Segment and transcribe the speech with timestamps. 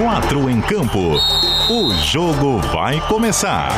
[0.00, 1.16] Quatro em campo.
[1.68, 3.68] O jogo vai começar.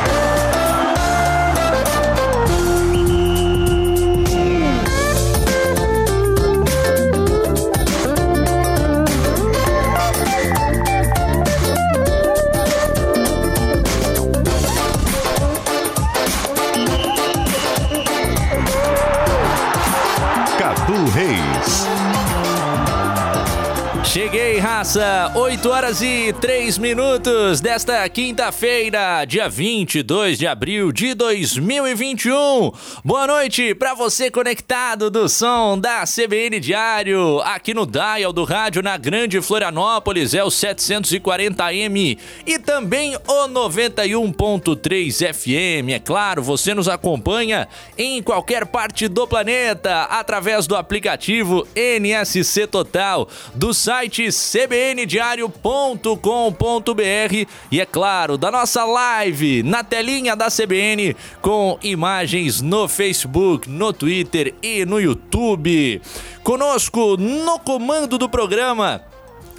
[24.31, 25.29] Cheguei, raça!
[25.35, 32.71] 8 horas e 3 minutos desta quinta-feira, dia 22 de abril de 2021.
[33.03, 38.81] Boa noite para você conectado do som da CBN Diário, aqui no Dial do Rádio
[38.81, 42.17] na Grande Florianópolis, é o 740M
[42.47, 45.89] e também o 91.3 FM.
[45.89, 47.67] É claro, você nos acompanha
[47.97, 57.79] em qualquer parte do planeta através do aplicativo NSC Total, do site site cbndiario.com.br e
[57.79, 64.53] é claro, da nossa live na telinha da CBN com imagens no Facebook, no Twitter
[64.61, 66.01] e no YouTube.
[66.43, 69.01] Conosco no comando do programa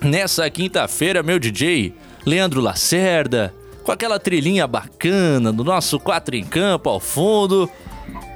[0.02, 1.94] nessa quinta-feira, meu DJ
[2.26, 7.70] Leandro Lacerda, com aquela trilhinha bacana do nosso quatro em campo ao fundo,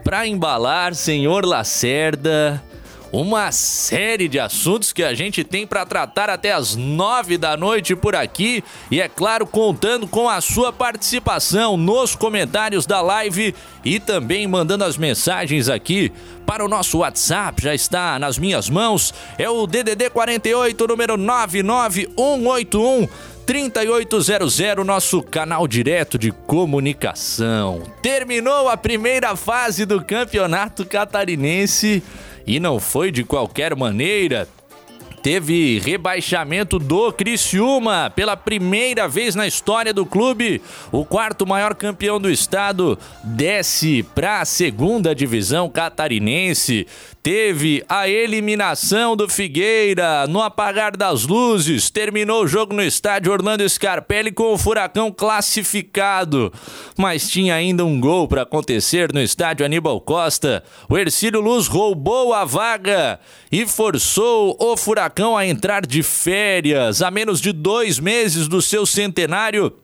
[0.03, 2.63] para embalar, senhor Lacerda
[3.21, 7.97] uma série de assuntos que a gente tem para tratar até as nove da noite
[7.97, 8.63] por aqui.
[8.91, 14.85] E é claro contando com a sua participação nos comentários da live e também mandando
[14.85, 16.13] as mensagens aqui
[16.45, 23.36] para o nosso WhatsApp, já está nas minhas mãos, é o DDD 48 número 99181
[23.47, 27.85] 3800, nosso canal direto de comunicação.
[28.03, 32.03] Terminou a primeira fase do Campeonato Catarinense
[32.45, 34.49] e não foi de qualquer maneira.
[35.23, 40.61] Teve rebaixamento do Criciúma pela primeira vez na história do clube.
[40.91, 46.87] O quarto maior campeão do estado desce para a segunda divisão catarinense
[47.27, 51.91] teve a eliminação do Figueira no apagar das luzes.
[51.91, 56.53] Terminou o jogo no estádio Orlando Scarpelli com o Furacão classificado.
[56.97, 60.63] Mas tinha ainda um gol para acontecer no estádio Aníbal Costa.
[60.89, 63.19] O Ercílio Luz roubou a vaga
[63.51, 68.87] e forçou o Furacão a entrar de férias a menos de dois meses do seu
[68.87, 69.75] centenário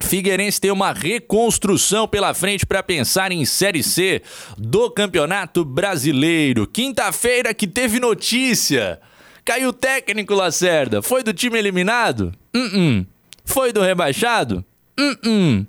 [0.00, 4.22] Figueirense tem uma reconstrução pela frente para pensar em Série C
[4.56, 6.66] do Campeonato Brasileiro.
[6.66, 9.00] Quinta-feira que teve notícia.
[9.44, 11.00] Caiu o técnico Lacerda.
[11.02, 12.32] Foi do time eliminado?
[12.54, 13.06] Uh -uh.
[13.44, 14.64] Foi do rebaixado?
[14.98, 15.66] Uh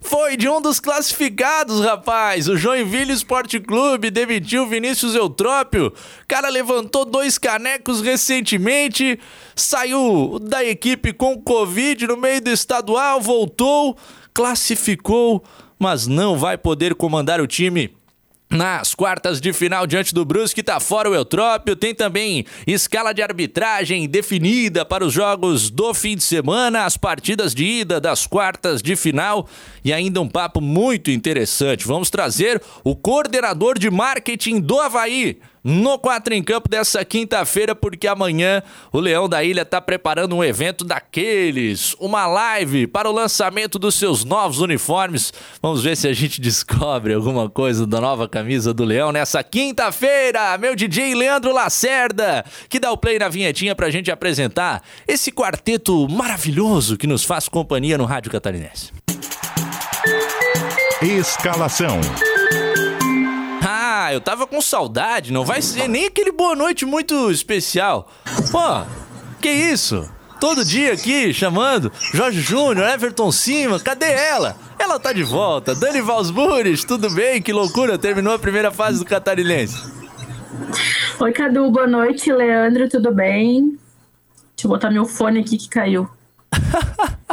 [0.00, 2.48] foi de um dos classificados, rapaz.
[2.48, 5.92] O Joinville Esporte Clube demitiu Vinícius Eutrópio.
[6.26, 9.18] Cara levantou dois canecos recentemente,
[9.56, 13.96] saiu da equipe com Covid no meio do estadual, voltou,
[14.32, 15.42] classificou,
[15.78, 17.97] mas não vai poder comandar o time
[18.50, 23.22] nas quartas de final diante do Brusque tá fora o Eutrópio, tem também escala de
[23.22, 28.80] arbitragem definida para os jogos do fim de semana, as partidas de ida das quartas
[28.80, 29.46] de final
[29.84, 31.86] e ainda um papo muito interessante.
[31.86, 38.06] Vamos trazer o coordenador de marketing do Havaí, no 4 em Campo dessa quinta-feira, porque
[38.06, 43.78] amanhã o Leão da Ilha está preparando um evento daqueles, uma live para o lançamento
[43.78, 45.32] dos seus novos uniformes.
[45.60, 50.56] Vamos ver se a gente descobre alguma coisa da nova camisa do Leão nessa quinta-feira.
[50.58, 55.32] Meu DJ Leandro Lacerda, que dá o play na vinhetinha para a gente apresentar esse
[55.32, 58.92] quarteto maravilhoso que nos faz companhia no Rádio Catarinense.
[61.02, 62.00] Escalação.
[64.08, 68.10] Ah, eu tava com saudade, não vai ser nem aquele boa noite muito especial.
[68.50, 68.82] Pô,
[69.38, 70.10] que isso?
[70.40, 74.56] Todo dia aqui chamando Jorge Júnior, Everton Cima, cadê ela?
[74.78, 75.74] Ela tá de volta.
[75.74, 77.42] Dani Valsburis, tudo bem?
[77.42, 79.76] Que loucura, terminou a primeira fase do Catarinense.
[81.20, 82.32] Oi, Cadu, boa noite.
[82.32, 83.78] Leandro, tudo bem?
[84.56, 86.08] Deixa eu botar meu fone aqui que caiu.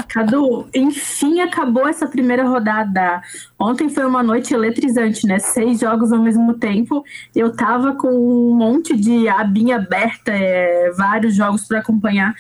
[0.09, 3.21] Cadu, enfim acabou essa primeira rodada.
[3.59, 5.39] Ontem foi uma noite eletrizante, né?
[5.39, 7.03] Seis jogos ao mesmo tempo.
[7.35, 12.33] Eu tava com um monte de abinha aberta, é, vários jogos para acompanhar.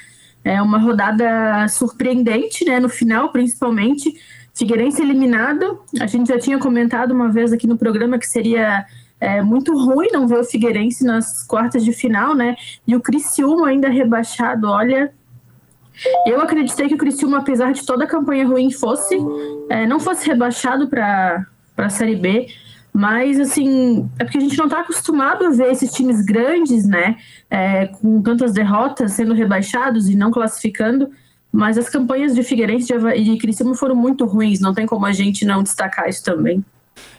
[0.43, 2.79] É uma rodada surpreendente, né?
[2.79, 4.13] No final, principalmente.
[4.53, 5.81] Figueirense eliminado.
[5.99, 8.85] A gente já tinha comentado uma vez aqui no programa que seria
[9.19, 12.55] é muito ruim não ver o Figueirense nas quartas de final, né?
[12.85, 15.13] E o Criciúma ainda rebaixado, olha,
[16.25, 19.17] eu acreditei que o Criciúma, apesar de toda a campanha ruim, fosse
[19.69, 21.45] é, não fosse rebaixado para
[21.77, 22.47] a Série B,
[22.93, 27.17] mas assim é porque a gente não está acostumado a ver esses times grandes, né,
[27.49, 31.09] é, com tantas derrotas sendo rebaixados e não classificando.
[31.51, 35.13] Mas as campanhas de Figueirense e de Criciúma foram muito ruins, não tem como a
[35.13, 36.63] gente não destacar isso também.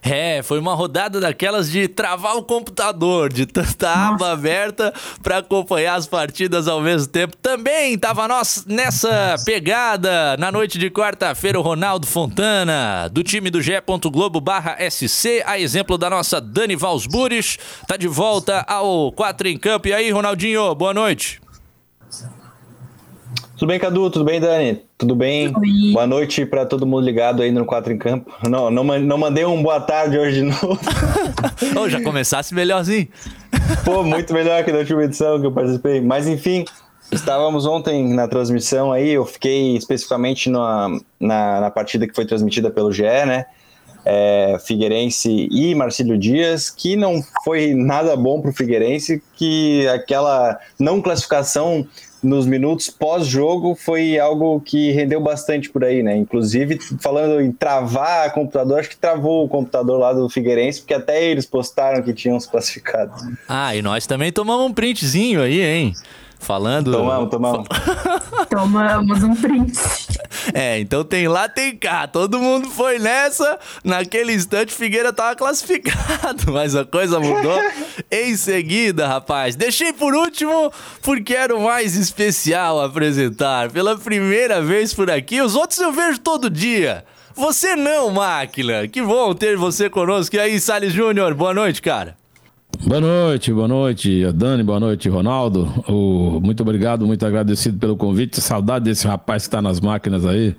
[0.02, 4.14] É, foi uma rodada daquelas de travar o computador, de tanta Nossa.
[4.14, 7.37] aba aberta para acompanhar as partidas ao mesmo tempo.
[7.37, 13.61] Também tava nós nessa pegada na noite de quarta-feira o Ronaldo Fontana, do time do
[13.61, 13.82] G.
[14.12, 19.58] Globo barra SC, a exemplo da nossa Dani Valsburis, tá de volta ao 4 em
[19.58, 19.88] campo.
[19.88, 21.40] E aí, Ronaldinho, boa noite.
[23.58, 24.11] Tudo bem, Cadu?
[24.11, 24.82] Tudo bem, Dani?
[24.99, 25.47] Tudo bem?
[25.47, 25.93] Oi.
[25.94, 28.31] Boa noite para todo mundo ligado aí no 4 em Campo.
[28.47, 30.79] Não, não, não mandei um boa tarde hoje de novo.
[31.75, 33.08] oh, já começasse melhorzinho.
[33.82, 36.03] Pô, muito melhor que na última edição que eu participei.
[36.03, 36.67] Mas enfim,
[37.11, 40.88] estávamos ontem na transmissão aí, eu fiquei especificamente na,
[41.19, 43.47] na, na partida que foi transmitida pelo GE, né?
[44.05, 50.59] É, Figueirense e Marcílio Dias, que não foi nada bom para o Figueirense, que aquela
[50.79, 51.87] não classificação
[52.23, 56.17] nos minutos pós-jogo foi algo que rendeu bastante por aí, né?
[56.17, 61.25] Inclusive, falando em travar computador, acho que travou o computador lá do Figueirense, porque até
[61.25, 63.13] eles postaram que tinham se classificado.
[63.49, 65.95] Ah, e nós também tomamos um printzinho aí, hein?
[66.38, 66.93] Falando.
[66.93, 67.69] Tomamos, tomamos.
[68.49, 69.73] tomamos um print.
[70.55, 72.06] É, então tem lá, tem cá.
[72.06, 73.59] Todo mundo foi nessa.
[73.83, 76.50] Naquele instante, Figueira tava classificado.
[76.53, 77.59] Mas a coisa mudou
[78.11, 79.56] em seguida, rapaz.
[79.56, 80.73] Deixei por último,
[81.03, 83.71] porque era o mais especial apresentar.
[83.71, 85.41] Pela primeira vez por aqui.
[85.41, 87.05] Os outros eu vejo todo dia.
[87.35, 88.87] Você não, máquina.
[88.88, 90.37] Que bom ter você conosco.
[90.37, 92.17] E aí, Salles Júnior, boa noite, cara.
[92.84, 95.73] Boa noite, boa noite, Dani, boa noite, Ronaldo.
[95.88, 98.40] O, muito obrigado, muito agradecido pelo convite.
[98.40, 100.55] Saudade desse rapaz que está nas máquinas aí,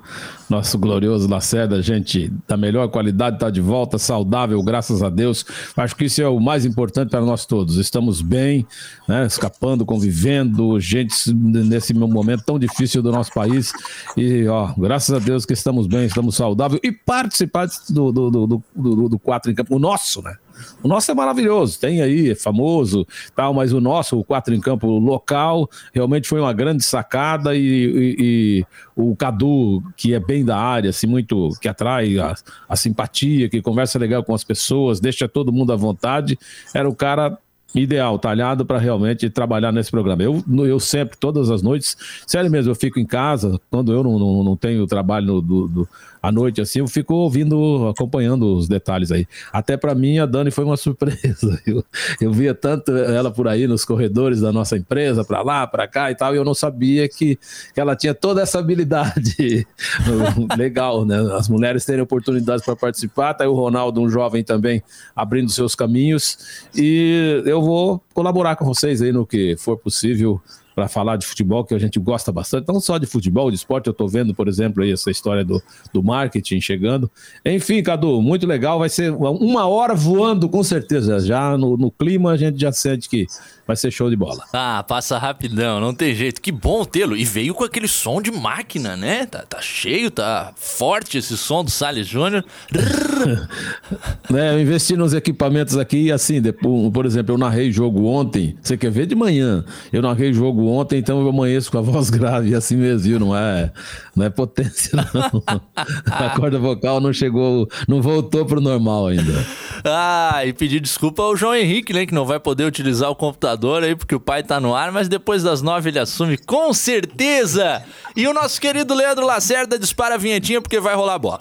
[0.50, 5.46] nosso glorioso Lacerda, gente da melhor qualidade, está de volta, saudável, graças a Deus.
[5.76, 7.78] Acho que isso é o mais importante para nós todos.
[7.78, 8.66] Estamos bem,
[9.08, 13.72] né, escapando, convivendo, gente nesse momento tão difícil do nosso país.
[14.18, 18.48] E, ó, graças a Deus que estamos bem, estamos saudáveis e participar do, do, do,
[18.48, 20.36] do, do, do quatro em campo, o nosso, né?
[20.84, 23.06] O nosso é maravilhoso, tem aí, é famoso,
[23.36, 27.60] tal, mas o nosso, o quatro em campo local, realmente foi uma grande sacada e,
[27.60, 28.66] e, e
[28.96, 32.36] o Cadu, que é bem da área, assim, muito, que atrai a,
[32.68, 36.38] a simpatia, que conversa legal com as pessoas, deixa todo mundo à vontade,
[36.74, 37.38] era o cara
[37.76, 40.24] ideal, talhado para realmente trabalhar nesse programa.
[40.24, 44.18] Eu, eu sempre, todas as noites, sério mesmo, eu fico em casa, quando eu não,
[44.18, 45.90] não, não tenho trabalho do, do,
[46.28, 49.26] à noite, assim, eu fico ouvindo, acompanhando os detalhes aí.
[49.52, 51.62] Até para mim, a Dani foi uma surpresa.
[51.66, 51.84] Eu,
[52.20, 56.12] eu via tanto ela por aí nos corredores da nossa empresa, para lá, para cá
[56.12, 57.40] e tal, e eu não sabia que,
[57.74, 59.66] que ela tinha toda essa habilidade
[60.58, 61.18] legal, né?
[61.38, 64.84] As mulheres terem oportunidades para participar, tá aí o Ronaldo, um jovem também,
[65.16, 70.42] abrindo seus caminhos, e eu vou colaborar com vocês aí no que for possível
[70.78, 73.88] para falar de futebol, que a gente gosta bastante, não só de futebol, de esporte,
[73.88, 75.60] eu estou vendo, por exemplo, aí essa história do,
[75.92, 77.10] do marketing chegando.
[77.44, 81.20] Enfim, Cadu, muito legal, vai ser uma hora voando, com certeza.
[81.20, 83.26] Já no, no clima a gente já sente que
[83.66, 84.44] vai ser show de bola.
[84.54, 86.42] Ah, passa rapidão, não tem jeito.
[86.42, 87.18] Que bom tê-lo.
[87.18, 89.26] E veio com aquele som de máquina, né?
[89.26, 92.46] Tá, tá cheio, tá forte esse som do Salles Júnior.
[94.34, 98.56] é, eu investi nos equipamentos aqui e assim, depois, por exemplo, eu narrei jogo ontem.
[98.62, 99.66] Você quer ver de manhã?
[99.92, 103.20] Eu narrei jogo ontem, então eu amanheço com a voz grave, assim mesmo, viu?
[103.20, 103.72] Não é,
[104.16, 105.44] não é potência, não.
[106.06, 109.46] a corda vocal não chegou, não voltou pro normal ainda.
[109.84, 112.06] Ah, e pedir desculpa ao João Henrique, né?
[112.06, 115.08] Que não vai poder utilizar o computador aí, porque o pai tá no ar, mas
[115.08, 117.84] depois das nove ele assume com certeza.
[118.16, 121.40] E o nosso querido Leandro Lacerda dispara a vinhetinha porque vai rolar a bola.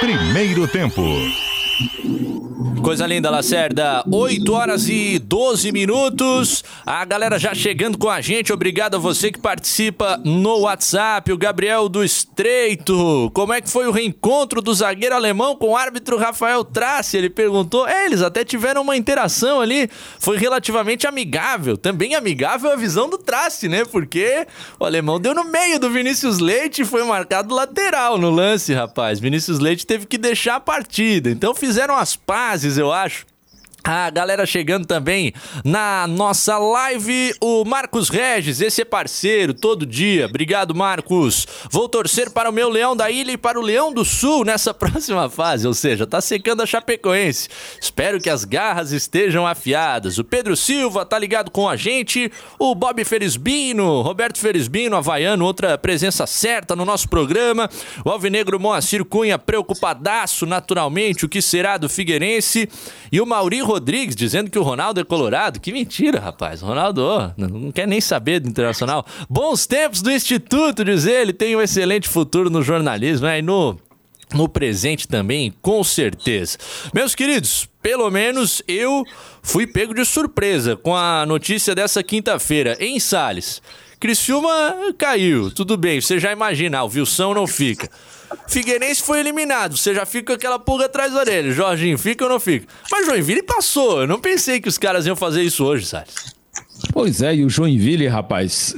[0.00, 1.02] Primeiro tempo.
[2.82, 4.02] Coisa linda, Lacerda.
[4.10, 6.64] 8 horas e 12 minutos.
[6.84, 8.52] A galera já chegando com a gente.
[8.52, 11.32] Obrigado a você que participa no WhatsApp.
[11.32, 13.30] O Gabriel do Estreito.
[13.32, 17.16] Como é que foi o reencontro do zagueiro alemão com o árbitro Rafael Trace?
[17.16, 17.86] Ele perguntou.
[17.86, 19.88] É, eles até tiveram uma interação ali.
[20.18, 21.76] Foi relativamente amigável.
[21.76, 23.84] Também amigável a visão do Trace, né?
[23.84, 24.48] Porque
[24.80, 29.20] o alemão deu no meio do Vinícius Leite e foi marcado lateral no lance, rapaz.
[29.20, 31.30] Vinícius Leite teve que deixar a partida.
[31.30, 32.47] Então fizeram as pazes
[32.78, 33.26] eu acho.
[33.90, 35.32] A galera chegando também
[35.64, 40.26] na nossa live, o Marcos Regis, esse é parceiro todo dia.
[40.26, 41.46] Obrigado, Marcos.
[41.70, 44.74] Vou torcer para o meu Leão da Ilha e para o Leão do Sul nessa
[44.76, 47.48] próxima fase, ou seja, tá secando a Chapecoense.
[47.80, 50.18] Espero que as garras estejam afiadas.
[50.18, 55.78] O Pedro Silva tá ligado com a gente, o Bob Ferisbino, Roberto Ferisbino, havaiano, outra
[55.78, 57.70] presença certa no nosso programa.
[58.04, 62.68] O Alvinegro Moacir Cunha, preocupadaço naturalmente, o que será do Figueirense.
[63.10, 65.60] E o Mauri Rodrigues Rodrigues dizendo que o Ronaldo é colorado.
[65.60, 66.62] Que mentira, rapaz.
[66.62, 69.06] O Ronaldo não quer nem saber do Internacional.
[69.30, 71.32] Bons tempos do Instituto, diz ele.
[71.32, 73.38] Tem um excelente futuro no jornalismo né?
[73.38, 73.78] e no
[74.34, 76.58] no presente também, com certeza.
[76.92, 79.02] Meus queridos, pelo menos eu
[79.42, 83.62] fui pego de surpresa com a notícia dessa quinta-feira em Sales.
[84.00, 87.90] Criciúma caiu, tudo bem, você já imagina, o Wilson não fica.
[88.46, 91.50] Figueirense foi eliminado, você já fica com aquela pulga atrás da orelha.
[91.50, 92.66] Jorginho, fica ou não fica?
[92.90, 96.37] Mas Joinville passou, eu não pensei que os caras iam fazer isso hoje, Salles.
[96.92, 98.74] Pois é, e o Joinville, rapaz,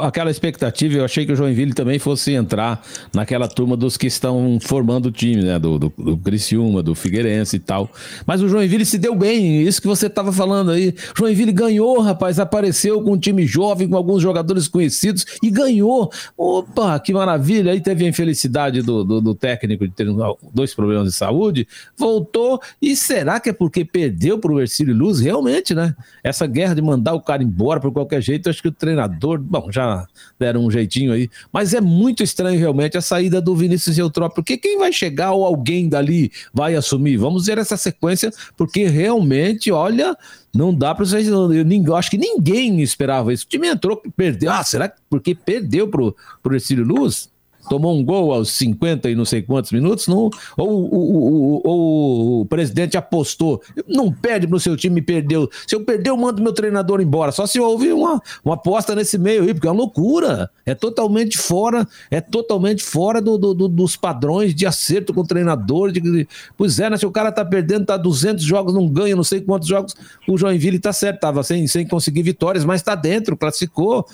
[0.00, 2.82] aquela expectativa, eu achei que o Joinville também fosse entrar
[3.12, 5.58] naquela turma dos que estão formando o time, né?
[5.58, 7.90] Do, do, do Criciúma, do Figueirense e tal.
[8.26, 10.94] Mas o Joinville se deu bem, isso que você estava falando aí.
[11.16, 16.10] Joinville ganhou, rapaz, apareceu com um time jovem, com alguns jogadores conhecidos e ganhou.
[16.36, 17.72] Opa, que maravilha!
[17.72, 20.06] Aí teve a infelicidade do, do, do técnico de ter
[20.52, 22.60] dois problemas de saúde, voltou.
[22.80, 25.20] E será que é porque perdeu para o Ercílio Luz?
[25.20, 25.94] Realmente, né?
[26.22, 28.48] Essa guerra de mandar o cara embora por qualquer jeito.
[28.48, 30.06] Acho que o treinador, bom, já
[30.38, 31.28] deram um jeitinho aí.
[31.52, 35.44] Mas é muito estranho realmente a saída do Vinícius Eutrópio, porque quem vai chegar ou
[35.44, 37.16] alguém dali vai assumir?
[37.16, 40.16] Vamos ver essa sequência, porque realmente, olha,
[40.54, 41.26] não dá para vocês.
[41.26, 43.44] Eu, eu, acho que ninguém esperava isso.
[43.44, 44.52] O time entrou, perdeu.
[44.52, 47.28] Ah, será que porque perdeu pro, pro Ercílio Luz?
[47.68, 52.46] Tomou um gol aos 50 e não sei quantos minutos, não, ou, ou, ou, o
[52.46, 55.48] presidente apostou, não perde pro seu time perdeu.
[55.66, 57.32] Se eu perder, eu mando meu treinador embora.
[57.32, 60.50] Só se houve uma, uma aposta nesse meio aí, porque é uma loucura.
[60.64, 65.26] É totalmente fora, é totalmente fora do, do, do dos padrões de acerto com o
[65.26, 65.92] treinador.
[65.92, 66.96] De, pois é, né?
[66.96, 69.94] Se o cara tá perdendo, tá 200 jogos, não ganha, não sei quantos jogos,
[70.28, 74.06] o Joinville tá certo, tava sem, sem conseguir vitórias, mas tá dentro, classificou.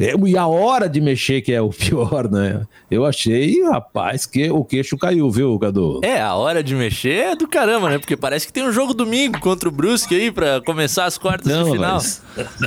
[0.00, 2.66] É, e a hora de mexer que é o pior, né?
[2.90, 6.00] Eu achei, rapaz, que o queixo caiu, viu, Cadu?
[6.02, 7.98] É, a hora de mexer é do caramba, né?
[7.98, 11.52] Porque parece que tem um jogo domingo contra o Brusque aí para começar as quartas
[11.52, 11.94] Não, de final.
[11.94, 12.22] Mas...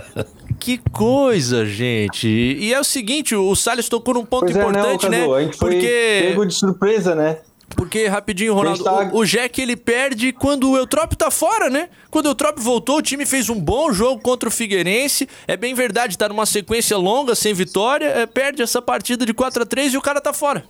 [0.60, 2.28] que coisa, gente.
[2.28, 5.38] E é o seguinte, o Salles tocou num ponto pois importante, é, não, Cadu, né?
[5.38, 7.38] A gente Porque foi pego de surpresa, né?
[7.76, 9.10] Porque, rapidinho, Ronaldo, tá...
[9.14, 11.90] o, o Jack ele perde quando o Eutrópio tá fora, né?
[12.10, 15.28] Quando o Eutrópio voltou, o time fez um bom jogo contra o Figueirense.
[15.48, 18.06] É bem verdade, tá numa sequência longa, sem vitória.
[18.06, 20.64] É, perde essa partida de 4 a 3 e o cara tá fora.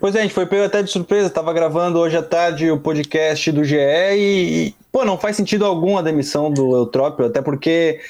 [0.00, 1.28] Pois é, a gente foi pego até de surpresa.
[1.28, 5.64] Tava gravando hoje à tarde o podcast do GE e, e pô, não faz sentido
[5.64, 8.00] algum a demissão do Eutrópio, até porque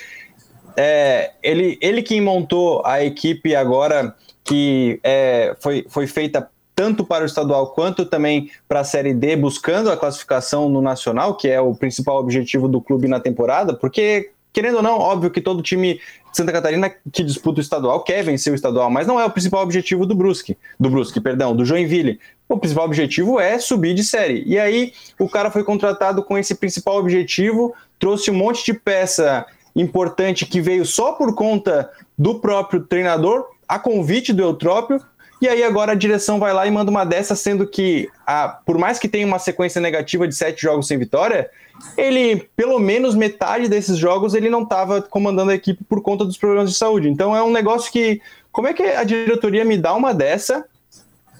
[0.76, 4.14] é, ele, ele quem montou a equipe agora
[4.49, 9.37] que é, foi, foi feita tanto para o estadual quanto também para a Série D,
[9.37, 14.31] buscando a classificação no Nacional, que é o principal objetivo do clube na temporada, porque,
[14.50, 16.00] querendo ou não, óbvio que todo time de
[16.33, 19.62] Santa Catarina que disputa o estadual quer vencer o estadual, mas não é o principal
[19.62, 22.19] objetivo do Brusque, do Brusque, perdão, do Joinville.
[22.49, 24.45] O principal objetivo é subir de série.
[24.47, 29.45] E aí o cara foi contratado com esse principal objetivo, trouxe um monte de peça
[29.76, 35.00] importante que veio só por conta do próprio treinador, a convite do Eutrópio,
[35.40, 38.76] e aí agora a direção vai lá e manda uma dessa, sendo que, a, por
[38.76, 41.48] mais que tenha uma sequência negativa de sete jogos sem vitória,
[41.96, 46.37] ele, pelo menos metade desses jogos, ele não estava comandando a equipe por conta dos
[46.37, 47.08] problemas de saúde.
[47.08, 48.20] Então é um negócio que,
[48.50, 50.64] como é que a diretoria me dá uma dessa,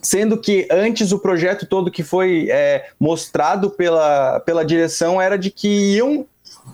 [0.00, 5.50] sendo que antes o projeto todo que foi é, mostrado pela, pela direção era de
[5.50, 6.25] que iam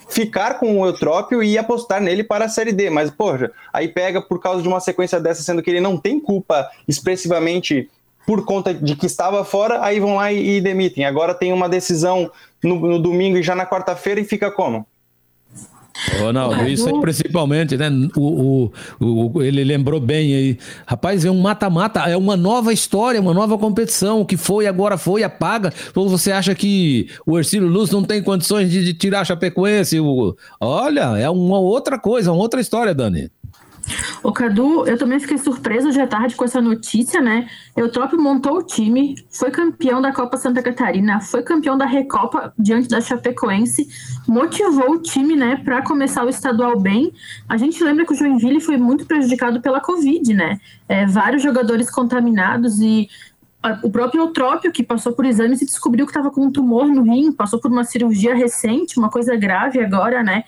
[0.08, 2.90] ficar com o Eutrópio e apostar nele para a Série D.
[2.90, 6.20] Mas, poxa, aí pega por causa de uma sequência dessa, sendo que ele não tem
[6.20, 7.90] culpa expressivamente
[8.26, 11.04] por conta de que estava fora, aí vão lá e, e demitem.
[11.04, 12.30] Agora tem uma decisão
[12.62, 14.86] no, no domingo e já na quarta-feira e fica como?
[16.20, 17.88] Ronaldo, isso aí principalmente, né?
[18.16, 18.70] O,
[19.00, 20.58] o, o, ele lembrou bem aí.
[20.86, 24.20] Rapaz, é um mata-mata, é uma nova história, uma nova competição.
[24.20, 25.72] O que foi, agora foi, apaga.
[25.94, 30.00] Ou você acha que o Ercílio Luz não tem condições de, de tirar a Chapecoense?
[30.00, 30.36] O...
[30.60, 33.30] Olha, é uma outra coisa, uma outra história, Dani.
[34.22, 37.48] O Cadu, eu também fiquei surpresa hoje à tarde com essa notícia, né?
[37.76, 42.88] Eutrópio montou o time, foi campeão da Copa Santa Catarina, foi campeão da Recopa diante
[42.88, 43.86] da Chapecoense,
[44.26, 47.12] motivou o time, né, para começar o estadual bem.
[47.48, 50.58] A gente lembra que o Joinville foi muito prejudicado pela Covid, né?
[50.88, 53.08] É, vários jogadores contaminados e
[53.82, 57.02] o próprio Eutrópio, que passou por exames e descobriu que estava com um tumor no
[57.02, 60.44] rim, passou por uma cirurgia recente, uma coisa grave agora, né?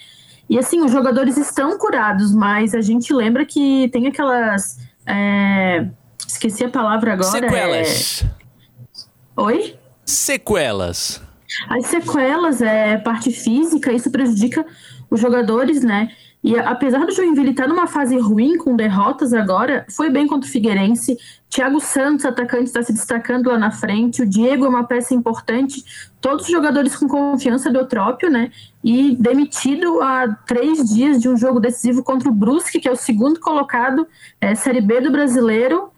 [0.48, 4.78] E assim, os jogadores estão curados, mas a gente lembra que tem aquelas.
[5.06, 5.86] É...
[6.26, 7.30] Esqueci a palavra agora.
[7.30, 8.24] Sequelas.
[8.24, 9.40] É...
[9.40, 9.78] Oi?
[10.04, 11.25] Sequelas.
[11.68, 14.64] As sequelas é parte física, isso prejudica
[15.10, 16.10] os jogadores, né?
[16.46, 20.52] E apesar do Joinville estar numa fase ruim, com derrotas agora, foi bem contra o
[20.52, 21.18] Figueirense.
[21.50, 24.22] Thiago Santos, atacante, está se destacando lá na frente.
[24.22, 25.82] O Diego é uma peça importante.
[26.20, 28.52] Todos os jogadores com confiança do Eutrópio, né?
[28.84, 32.96] E demitido há três dias de um jogo decisivo contra o Brusque, que é o
[32.96, 34.06] segundo colocado,
[34.40, 35.90] é, Série B do Brasileiro.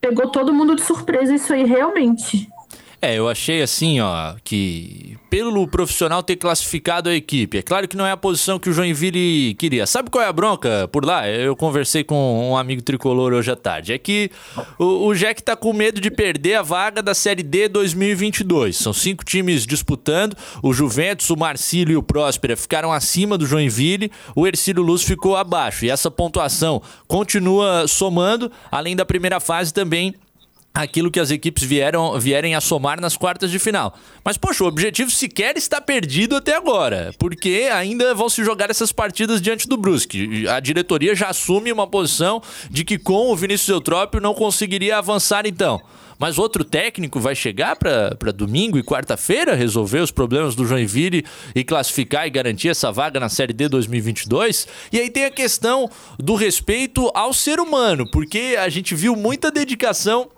[0.00, 2.48] Pegou todo mundo de surpresa isso aí, realmente.
[3.04, 7.98] É, eu achei assim, ó, que pelo profissional ter classificado a equipe, é claro que
[7.98, 9.86] não é a posição que o Joinville queria.
[9.86, 11.28] Sabe qual é a bronca por lá?
[11.28, 13.92] Eu conversei com um amigo tricolor hoje à tarde.
[13.92, 14.30] É que
[14.78, 18.74] o, o Jack tá com medo de perder a vaga da Série D 2022.
[18.74, 20.34] São cinco times disputando.
[20.62, 24.10] O Juventus, o Marcílio e o Próspera ficaram acima do Joinville.
[24.34, 25.84] O Ercílio Luz ficou abaixo.
[25.84, 30.14] E essa pontuação continua somando, além da primeira fase também
[30.74, 33.96] aquilo que as equipes vieram, vierem a somar nas quartas de final.
[34.24, 38.90] Mas, poxa, o objetivo sequer está perdido até agora, porque ainda vão se jogar essas
[38.90, 40.48] partidas diante do Brusque.
[40.48, 45.46] A diretoria já assume uma posição de que com o Vinícius Eutrópio não conseguiria avançar
[45.46, 45.80] então.
[46.18, 51.64] Mas outro técnico vai chegar para domingo e quarta-feira resolver os problemas do Joinville e
[51.64, 54.66] classificar e garantir essa vaga na Série D 2022?
[54.92, 59.50] E aí tem a questão do respeito ao ser humano, porque a gente viu muita
[59.50, 60.28] dedicação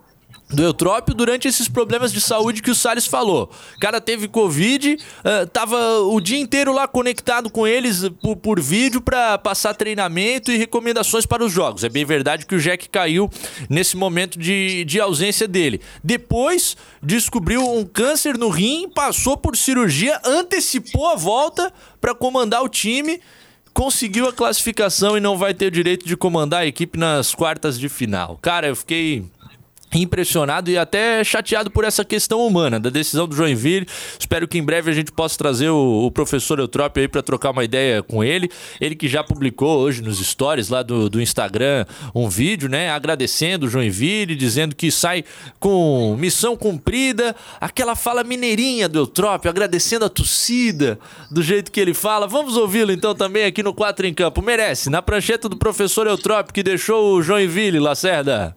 [0.49, 3.51] do Eutrópio durante esses problemas de saúde que o Salles falou.
[3.77, 8.61] O cara teve Covid, uh, tava o dia inteiro lá conectado com eles por, por
[8.61, 11.83] vídeo para passar treinamento e recomendações para os jogos.
[11.83, 13.29] É bem verdade que o Jack caiu
[13.69, 15.81] nesse momento de, de ausência dele.
[16.03, 22.69] Depois descobriu um câncer no rim, passou por cirurgia, antecipou a volta para comandar o
[22.69, 23.21] time
[23.75, 27.79] conseguiu a classificação e não vai ter o direito de comandar a equipe nas quartas
[27.79, 28.39] de final.
[28.41, 29.27] Cara, eu fiquei
[30.03, 33.87] impressionado e até chateado por essa questão humana da decisão do Joinville.
[34.19, 37.51] Espero que em breve a gente possa trazer o, o professor Eutrópio aí para trocar
[37.51, 38.51] uma ideia com ele.
[38.81, 41.85] Ele que já publicou hoje nos stories lá do, do Instagram
[42.15, 45.25] um vídeo, né, agradecendo o Joinville, dizendo que sai
[45.59, 50.99] com missão cumprida, aquela fala mineirinha do Eutrópio, agradecendo a torcida
[51.31, 52.27] do jeito que ele fala.
[52.27, 54.43] Vamos ouvi-lo então também aqui no 4 em Campo.
[54.43, 58.57] Merece, na prancheta do professor Eutrópio que deixou o Joinville, Lacerda.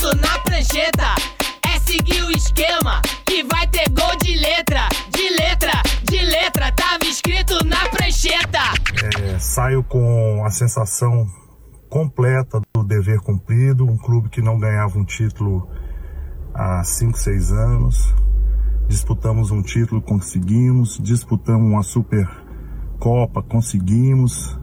[0.00, 1.14] Escrito na prancheta
[1.66, 5.72] é seguir o esquema que vai ter gol de letra, de letra,
[6.04, 8.58] de letra, tava escrito na prancheta.
[9.20, 11.26] É, saio com a sensação
[11.88, 15.68] completa do dever cumprido, um clube que não ganhava um título
[16.54, 18.14] há 5, 6 anos.
[18.88, 22.28] Disputamos um título, conseguimos, disputamos uma super
[22.98, 24.58] Copa, conseguimos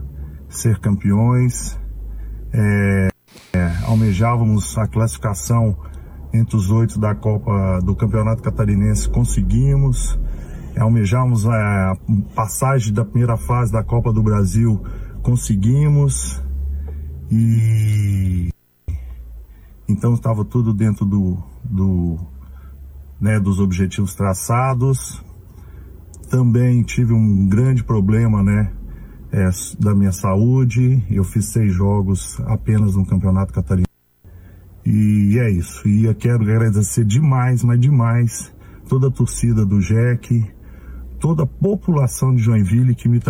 [0.48, 1.78] ser campeões.
[2.52, 3.08] É,
[3.52, 5.76] é, almejávamos a classificação
[6.32, 10.18] entre os oito da Copa do Campeonato Catarinense, conseguimos.
[10.74, 11.96] É, almejávamos a
[12.34, 14.82] passagem da primeira fase da Copa do Brasil,
[15.22, 16.42] conseguimos.
[17.30, 18.48] E
[19.88, 22.18] então estava tudo dentro do, do
[23.20, 25.22] né, dos objetivos traçados.
[26.30, 28.72] Também tive um grande problema, né?
[29.32, 31.04] É, da minha saúde.
[31.10, 33.88] Eu fiz seis jogos apenas no Campeonato Catarinense.
[34.84, 35.86] E é isso.
[35.86, 38.52] E eu quero agradecer demais, mas demais,
[38.88, 40.44] toda a torcida do Jack,
[41.20, 43.20] toda a população de Joinville que me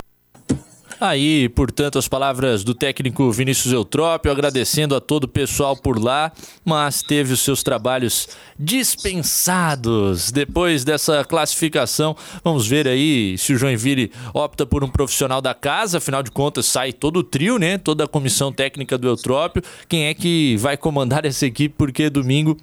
[1.01, 6.33] Aí, portanto, as palavras do técnico Vinícius Eutrópio, agradecendo a todo o pessoal por lá,
[6.65, 12.17] mas teve os seus trabalhos dispensados depois dessa classificação.
[12.43, 16.67] Vamos ver aí se o Joinville opta por um profissional da casa, afinal de contas
[16.67, 17.79] sai todo o trio, né?
[17.79, 19.63] Toda a comissão técnica do Eutrópio.
[19.89, 21.75] Quem é que vai comandar essa equipe?
[21.79, 22.57] Porque domingo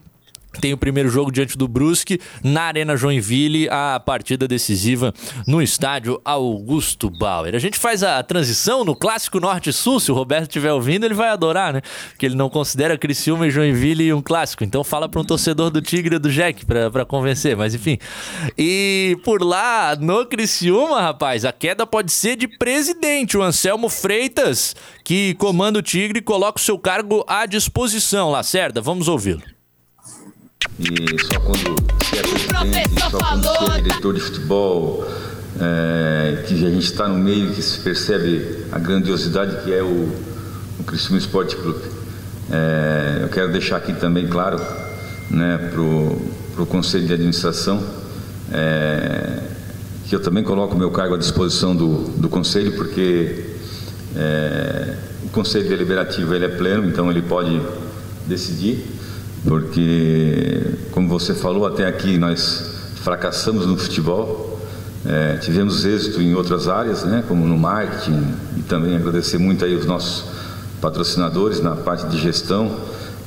[0.59, 5.13] tem o primeiro jogo diante do Brusque na Arena Joinville, a partida decisiva
[5.47, 7.55] no estádio Augusto Bauer.
[7.55, 11.29] A gente faz a transição no clássico Norte-Sul, se o Roberto estiver ouvindo, ele vai
[11.29, 11.81] adorar, né?
[12.09, 14.63] Porque ele não considera Criciúma e Joinville um clássico.
[14.63, 17.97] Então fala para um torcedor do Tigre do Jack para convencer, mas enfim.
[18.57, 24.75] E por lá, no Criciúma, rapaz, a queda pode ser de presidente, o Anselmo Freitas,
[25.03, 28.31] que comanda o Tigre coloca o seu cargo à disposição.
[28.31, 29.54] Lacerda, vamos ouvi-lo.
[30.77, 35.05] E só quando se é presidente, só quando se é diretor de futebol,
[35.59, 40.11] é, que a gente está no meio que se percebe a grandiosidade que é o,
[40.79, 41.79] o Criciúma Esporte Clube.
[42.51, 44.59] É, eu quero deixar aqui também claro
[45.29, 47.81] né, para o Conselho de Administração
[48.51, 49.39] é,
[50.07, 53.55] que eu também coloco meu cargo à disposição do, do Conselho, porque
[55.25, 57.59] o Conselho Deliberativo ele é pleno, então ele pode
[58.27, 58.94] decidir
[59.45, 64.53] porque, como você falou, até aqui nós fracassamos no futebol,
[65.08, 68.25] É, tivemos êxito em outras áreas, né, como no marketing,
[68.58, 70.25] e também agradecer muito aí os nossos
[70.81, 72.75] patrocinadores na parte de gestão.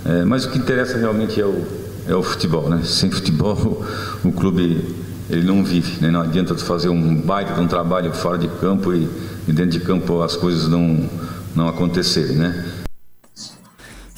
[0.04, 1.64] É, mas o que interessa realmente é o,
[2.09, 2.81] é o futebol, né?
[2.85, 3.85] Sem futebol
[4.24, 4.96] o, clube
[5.31, 6.11] ele não vive, né?
[6.11, 9.09] Não adianta tu fazer um baita de um trabalho fora de campo e,
[9.46, 11.09] e dentro de campo as coisas não
[11.54, 12.64] não acontecerem, né?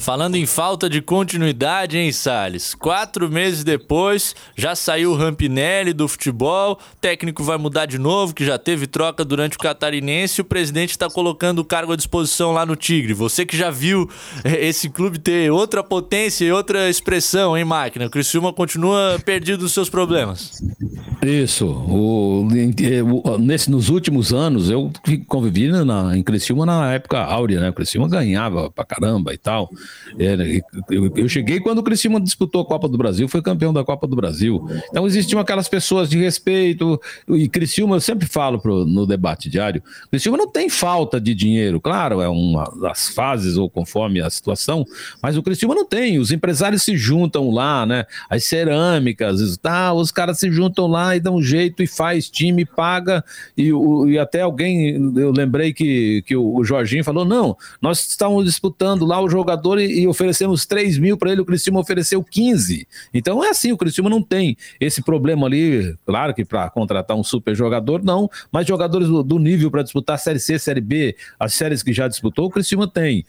[0.01, 2.73] Falando em falta de continuidade, hein, Salles?
[2.73, 8.43] Quatro meses depois, já saiu o Rampinelli do futebol, técnico vai mudar de novo, que
[8.43, 12.51] já teve troca durante o Catarinense, e o presidente está colocando o cargo à disposição
[12.51, 13.13] lá no Tigre.
[13.13, 14.09] Você que já viu
[14.43, 18.07] eh, esse clube ter outra potência e outra expressão, hein, máquina?
[18.07, 20.63] O Criciúma continua perdido nos seus problemas.
[21.21, 21.67] Isso.
[21.67, 22.47] O,
[23.39, 24.91] nesse, nos últimos anos, eu
[25.27, 27.69] convivi na, em Criciúma na época áurea, né?
[27.69, 29.69] O Criciúma ganhava pra caramba e tal.
[30.19, 33.73] É, né, eu, eu, cheguei quando o Criciúma disputou a Copa do Brasil, foi campeão
[33.73, 34.65] da Copa do Brasil.
[34.89, 36.99] Então existiam aquelas pessoas de respeito,
[37.29, 41.79] e Criciúma, eu sempre falo pro, no debate diário, Criciúma não tem falta de dinheiro,
[41.79, 44.85] claro, é uma das fases ou conforme a situação,
[45.21, 50.11] mas o Criciúma não tem, os empresários se juntam lá, né, as cerâmicas, tá, os
[50.11, 53.23] caras se juntam lá e dão um jeito e faz time, paga,
[53.57, 58.45] e, o, e até alguém, eu lembrei que, que o Jorginho falou, não, nós estávamos
[58.45, 62.87] disputando lá o jogador e, oferecemos 3 mil para ele, o Criciúma ofereceu 15.
[63.13, 67.23] Então é assim, o Criciúma não tem esse problema ali, claro que para contratar um
[67.23, 71.53] super jogador, não, mas jogadores do, do nível para disputar Série C, Série B, as
[71.53, 73.25] séries que já disputou, o Criciúma tem.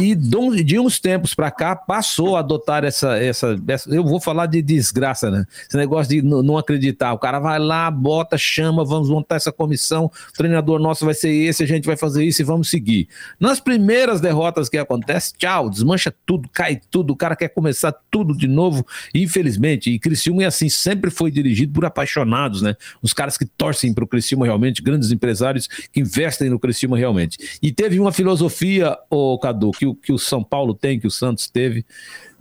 [0.00, 4.46] E de uns tempos para cá passou a adotar essa, essa, essa, eu vou falar
[4.46, 5.44] de desgraça, né?
[5.68, 7.12] Esse negócio de não acreditar.
[7.12, 11.30] O cara vai lá, bota, chama, vamos montar essa comissão, o treinador nosso vai ser
[11.30, 13.08] esse, a gente vai fazer isso e vamos seguir.
[13.38, 18.36] Nas primeiras derrotas que acontece, tchau, desmancha tudo, cai tudo, o cara quer começar tudo
[18.36, 18.86] de novo.
[19.14, 22.76] Infelizmente, e Criciúma é assim, sempre foi dirigido por apaixonados, né?
[23.02, 27.58] Os caras que torcem para o Criciúma realmente, grandes empresários que investem no Criciúma realmente.
[27.60, 31.50] E teve uma filosofia, o Cadu, que, que o São Paulo tem, que o Santos
[31.50, 31.84] teve,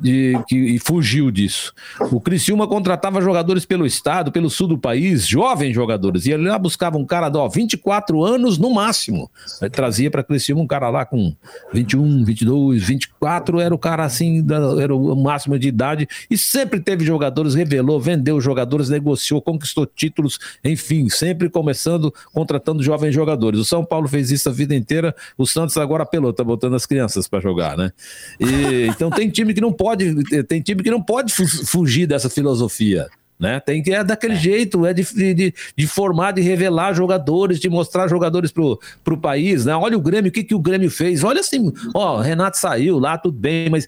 [0.02, 1.74] de, que, e fugiu disso.
[2.12, 6.58] O Criciúma contratava jogadores pelo estado, pelo sul do país, jovens jogadores, e ele lá
[6.58, 9.30] buscava um cara de ó, 24 anos no máximo.
[9.62, 11.36] Aí trazia para Criciúma um cara lá com
[11.72, 14.46] 21, 22, 24, era o cara assim,
[14.82, 20.40] era o máximo de idade, e sempre teve jogadores, revelou, vendeu jogadores, negociou, conquistou títulos,
[20.64, 23.60] enfim, sempre começando, contratando jovens jogadores.
[23.60, 26.86] O São Paulo fez isso a vida inteira, o Santos agora apelou, tá botando as
[26.86, 27.92] crianças para jogar, né?
[28.40, 32.30] E, então tem time que não pode pode, tem time que não pode fugir dessa
[32.30, 33.10] filosofia.
[33.42, 33.60] Né?
[33.60, 34.38] Tem que é daquele é.
[34.38, 39.66] jeito, é de, de, de, formar, de revelar jogadores, de mostrar jogadores pro, pro país,
[39.66, 39.76] né?
[39.76, 41.24] Olha o Grêmio, o que, que o Grêmio fez?
[41.24, 43.88] Olha assim, ó, Renato saiu lá, tudo bem, mas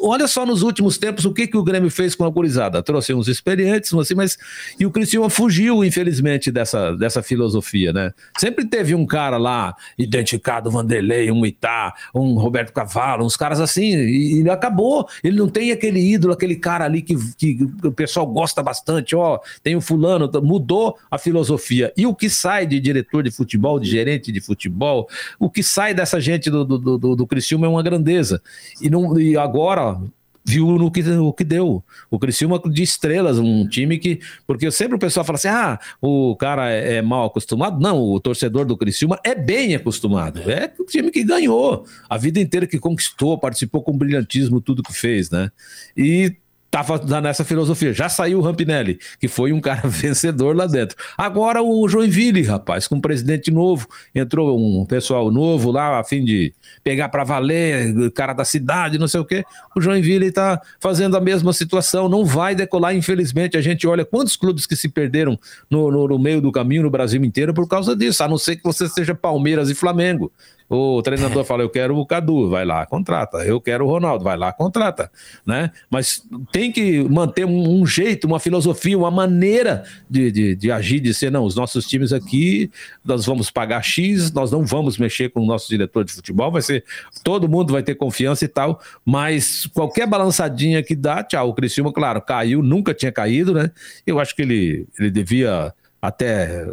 [0.00, 2.84] olha só nos últimos tempos o que, que o Grêmio fez com a gurizada.
[2.84, 4.38] Trouxe uns experientes, assim, mas
[4.78, 8.12] e o Criciúma fugiu, infelizmente, dessa, dessa filosofia, né?
[8.38, 13.96] Sempre teve um cara lá, identificado, Vanderlei, um Itá, um Roberto Cavalo, uns caras assim,
[13.96, 15.08] e, e acabou.
[15.24, 19.16] Ele não tem aquele ídolo, aquele cara ali que, que o pessoal gosta bastante bastante,
[19.16, 21.92] ó, tem o fulano, mudou a filosofia.
[21.96, 25.94] E o que sai de diretor de futebol, de gerente de futebol, o que sai
[25.94, 28.42] dessa gente do, do, do, do Criciúma é uma grandeza.
[28.80, 29.98] E, não, e agora
[30.46, 31.82] viu no que, o que deu.
[32.10, 34.20] O Criciúma de estrelas, um time que.
[34.46, 37.80] Porque sempre o pessoal fala assim: ah, o cara é, é mal acostumado.
[37.80, 40.40] Não, o torcedor do Criciúma é bem acostumado.
[40.50, 44.92] É o time que ganhou a vida inteira, que conquistou, participou com brilhantismo, tudo que
[44.92, 45.50] fez, né?
[45.96, 46.36] E
[46.74, 47.92] estava nessa filosofia.
[47.92, 50.96] Já saiu o Rampinelli, que foi um cara vencedor lá dentro.
[51.16, 56.24] Agora o Joinville, rapaz, com um presidente novo, entrou um pessoal novo lá a fim
[56.24, 59.44] de pegar para valer, cara da cidade, não sei o quê.
[59.76, 63.56] O Joinville está fazendo a mesma situação, não vai decolar, infelizmente.
[63.56, 65.38] A gente olha quantos clubes que se perderam
[65.70, 68.56] no, no, no meio do caminho no Brasil inteiro por causa disso, a não ser
[68.56, 70.32] que você seja Palmeiras e Flamengo.
[70.68, 73.38] O treinador fala, eu quero o Cadu, vai lá, contrata.
[73.38, 75.10] Eu quero o Ronaldo, vai lá, contrata.
[75.46, 75.70] Né?
[75.90, 81.12] Mas tem que manter um, jeito, uma filosofia, uma maneira de, de, de, agir, de
[81.12, 82.70] ser, não, os nossos times aqui,
[83.04, 86.62] nós vamos pagar X, nós não vamos mexer com o nosso diretor de futebol, vai
[86.62, 86.84] ser,
[87.22, 91.50] todo mundo vai ter confiança e tal, mas qualquer balançadinha que dá, tchau.
[91.50, 93.70] O Criciúma, claro, caiu, nunca tinha caído, né?
[94.06, 96.66] Eu acho que ele, ele devia até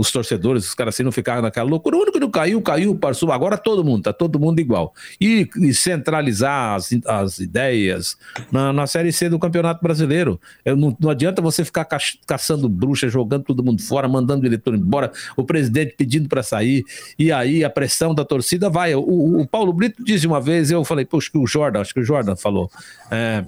[0.00, 1.94] os torcedores, os caras assim não ficaram naquela loucura.
[1.94, 3.30] O único que não caiu, caiu, passou.
[3.30, 4.94] Agora todo mundo, tá todo mundo igual.
[5.20, 8.16] E, e centralizar as, as ideias
[8.50, 10.40] na, na Série C do Campeonato Brasileiro.
[10.64, 14.44] Eu, não, não adianta você ficar ca, caçando bruxa, jogando todo mundo fora, mandando o
[14.44, 16.82] diretor embora, o presidente pedindo para sair,
[17.18, 18.94] e aí a pressão da torcida vai.
[18.94, 22.00] O, o Paulo Brito disse uma vez, eu falei, poxa, que o Jordan, acho que
[22.00, 22.70] o Jordan falou.
[23.10, 23.44] É,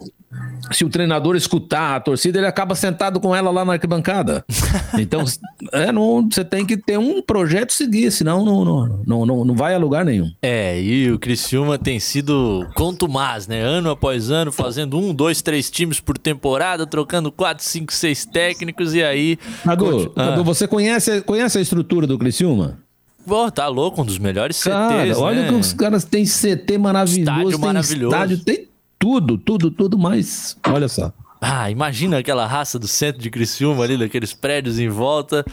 [0.70, 4.44] se o treinador escutar a torcida, ele acaba sentado com ela lá na arquibancada.
[4.98, 5.24] Então,
[5.72, 9.54] é, não, você tem que ter um projeto seguir, senão não, não, não, não, não
[9.54, 10.30] vai a lugar nenhum.
[10.40, 13.60] É, e o Criciúma tem sido contumaz, né?
[13.60, 18.94] Ano após ano, fazendo um, dois, três times por temporada, trocando quatro, cinco, seis técnicos,
[18.94, 19.38] e aí...
[19.64, 20.42] Cadu, ah.
[20.42, 22.78] Você conhece, conhece a estrutura do Criciúma?
[23.26, 25.48] Pô, tá louco, um dos melhores CTs, Cara, olha né?
[25.48, 28.14] que os caras têm CT maravilhoso, Estádio maravilhoso.
[28.14, 31.12] estádio, tem tudo, tudo, tudo, mas olha só.
[31.44, 35.44] Ah, imagina aquela raça do centro de Criciúma ali, daqueles prédios em volta.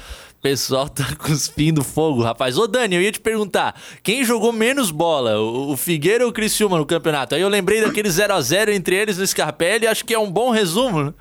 [0.41, 2.57] Pessoal tá cuspindo fogo, rapaz.
[2.57, 6.33] Ô, Dani, eu ia te perguntar: quem jogou menos bola, o o Figueira ou o
[6.33, 7.35] Criciúma no campeonato?
[7.35, 10.31] Aí eu lembrei daquele 0 a 0 entre eles no Scarpelli, acho que é um
[10.31, 11.13] bom resumo, né?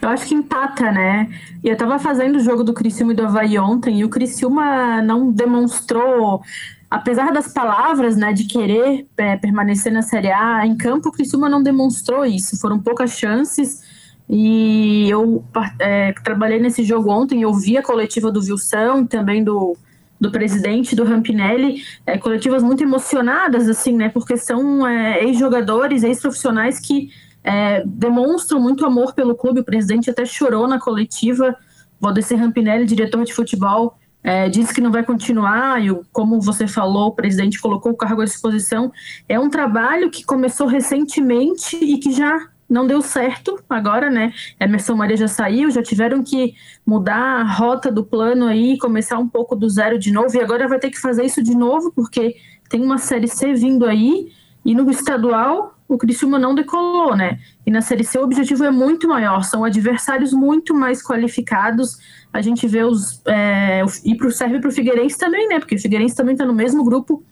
[0.00, 1.28] Eu acho que empata, né?
[1.62, 5.02] E eu tava fazendo o jogo do Criciúma e do Havaí ontem, e o Criciúma
[5.02, 6.42] não demonstrou,
[6.90, 11.48] apesar das palavras, né, de querer é, permanecer na Série A, em campo o Criciúma
[11.48, 12.58] não demonstrou isso.
[12.58, 13.87] Foram poucas chances.
[14.28, 15.42] E eu
[15.78, 19.74] é, trabalhei nesse jogo ontem, eu vi a coletiva do Wilson, também do,
[20.20, 24.10] do presidente do Rampinelli, é, coletivas muito emocionadas, assim, né?
[24.10, 27.10] Porque são é, ex-jogadores, ex-profissionais que
[27.42, 29.60] é, demonstram muito amor pelo clube.
[29.60, 31.56] O presidente até chorou na coletiva.
[31.98, 35.82] Valdecir Rampinelli, diretor de futebol, é, disse que não vai continuar.
[35.82, 38.92] E como você falou, o presidente colocou o cargo à disposição.
[39.26, 44.32] É um trabalho que começou recentemente e que já não deu certo agora, né?
[44.60, 46.54] Emerson Maria já saiu, já tiveram que
[46.84, 50.36] mudar a rota do plano aí, começar um pouco do zero de novo.
[50.36, 52.36] E agora vai ter que fazer isso de novo, porque
[52.68, 54.30] tem uma Série C vindo aí.
[54.64, 57.38] E no estadual, o Criciúma não decolou, né?
[57.66, 61.96] E na Série C o objetivo é muito maior, são adversários muito mais qualificados.
[62.30, 63.22] A gente vê os.
[63.26, 65.58] É, e pro, serve para o Figueirense também, né?
[65.58, 67.24] Porque o Figueirense também está no mesmo grupo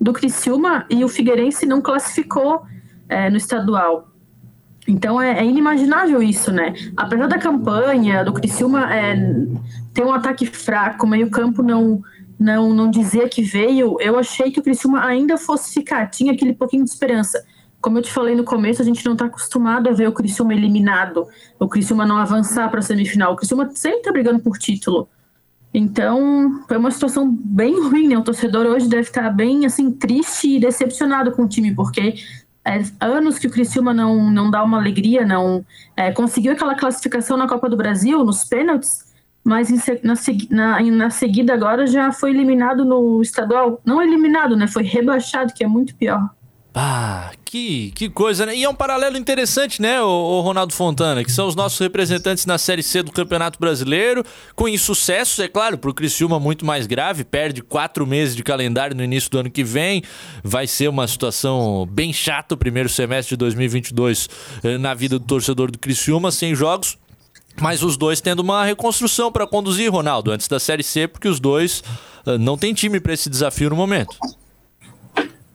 [0.00, 2.62] do Criciúma e o Figueirense não classificou
[3.08, 4.13] é, no estadual.
[4.86, 6.74] Então é, é inimaginável isso, né?
[6.96, 9.16] Apesar da campanha do Criciúma é,
[9.92, 12.02] ter um ataque fraco, meio campo não,
[12.38, 16.52] não, não dizer que veio, eu achei que o Criciúma ainda fosse ficar, tinha aquele
[16.52, 17.42] pouquinho de esperança.
[17.80, 20.54] Como eu te falei no começo, a gente não está acostumado a ver o Criciúma
[20.54, 21.26] eliminado,
[21.58, 23.32] o Criciúma não avançar para a semifinal.
[23.32, 25.08] O Criciúma sempre está brigando por título.
[25.76, 28.16] Então, foi uma situação bem ruim, né?
[28.16, 32.14] O torcedor hoje deve estar bem, assim, triste e decepcionado com o time, porque
[32.66, 35.64] é, anos que o Criciúma não, não dá uma alegria, não
[35.96, 39.12] é, conseguiu aquela classificação na Copa do Brasil, nos pênaltis,
[39.44, 40.14] mas em na,
[40.50, 43.80] na, na seguida agora já foi eliminado no estadual.
[43.84, 44.66] Não eliminado, né?
[44.66, 46.30] Foi rebaixado, que é muito pior.
[46.76, 48.56] Ah, que, que coisa, né?
[48.56, 52.58] E é um paralelo interessante, né, o, Ronaldo Fontana, que são os nossos representantes na
[52.58, 54.24] Série C do Campeonato Brasileiro,
[54.56, 59.04] com insucessos, é claro, pro Criciúma muito mais grave, perde quatro meses de calendário no
[59.04, 60.02] início do ano que vem,
[60.42, 64.28] vai ser uma situação bem chata o primeiro semestre de 2022
[64.64, 66.98] eh, na vida do torcedor do Criciúma, sem jogos,
[67.60, 71.38] mas os dois tendo uma reconstrução para conduzir, Ronaldo, antes da Série C, porque os
[71.38, 71.84] dois
[72.26, 74.16] eh, não tem time para esse desafio no momento.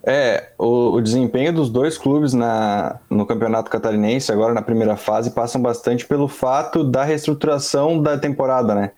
[0.04, 5.32] É, o, o desempenho dos dois clubes na, no Campeonato Catarinense, agora na primeira fase,
[5.32, 8.92] passam bastante pelo fato da reestruturação da temporada, né?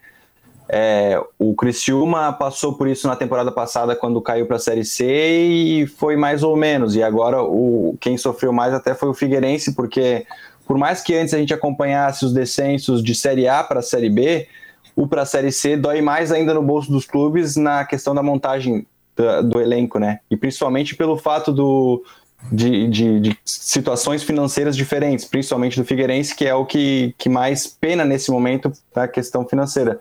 [0.73, 5.05] É, o Criciúma passou por isso na temporada passada quando caiu para a Série C
[5.05, 6.95] e foi mais ou menos.
[6.95, 10.25] E agora o, quem sofreu mais até foi o Figueirense, porque
[10.65, 14.47] por mais que antes a gente acompanhasse os descensos de Série A para Série B,
[14.95, 18.23] o para a Série C dói mais ainda no bolso dos clubes na questão da
[18.23, 20.19] montagem da- do elenco, né?
[20.29, 22.03] E principalmente pelo fato do,
[22.51, 27.67] de, de- de situações financeiras diferentes, principalmente do Figueirense, que é o que, que mais
[27.67, 29.99] pena nesse momento na questão financeira.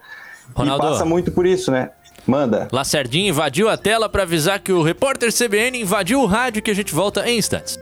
[0.54, 0.84] Ronaldo.
[0.86, 1.90] E passa muito por isso, né?
[2.26, 2.68] Manda.
[2.70, 6.74] Lacerdinho invadiu a tela para avisar que o repórter CBN invadiu o rádio que a
[6.74, 7.78] gente volta em instantes.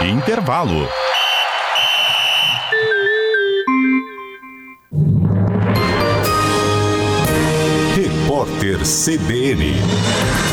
[0.00, 0.88] Intervalo.
[8.40, 10.49] Repórter CBN.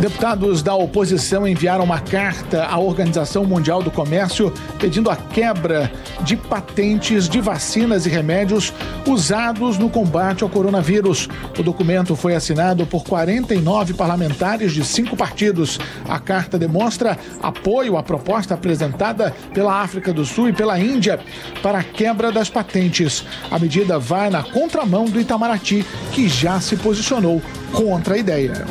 [0.00, 6.38] Deputados da oposição enviaram uma carta à Organização Mundial do Comércio pedindo a quebra de
[6.38, 8.72] patentes de vacinas e remédios
[9.06, 11.28] usados no combate ao coronavírus.
[11.58, 15.78] O documento foi assinado por 49 parlamentares de cinco partidos.
[16.08, 21.20] A carta demonstra apoio à proposta apresentada pela África do Sul e pela Índia
[21.62, 23.22] para a quebra das patentes.
[23.50, 27.42] A medida vai na contramão do Itamaraty, que já se posicionou
[27.74, 28.64] contra a ideia.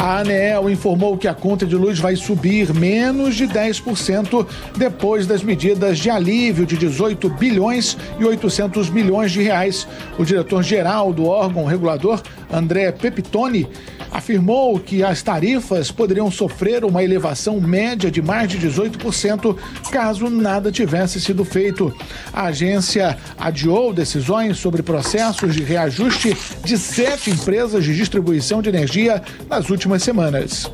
[0.00, 5.42] A ANEEL informou que a conta de luz vai subir menos de 10% depois das
[5.42, 9.86] medidas de alívio de 18 bilhões e 800 milhões de reais.
[10.18, 13.68] O diretor-geral do órgão regulador, André Pepitone,
[14.10, 19.56] afirmou que as tarifas poderiam sofrer uma elevação média de mais de 18%
[19.90, 21.94] caso nada tivesse sido feito.
[22.32, 29.22] A agência adiou decisões sobre processos de reajuste de sete empresas de distribuição de energia
[29.48, 30.70] nas últimas semanas.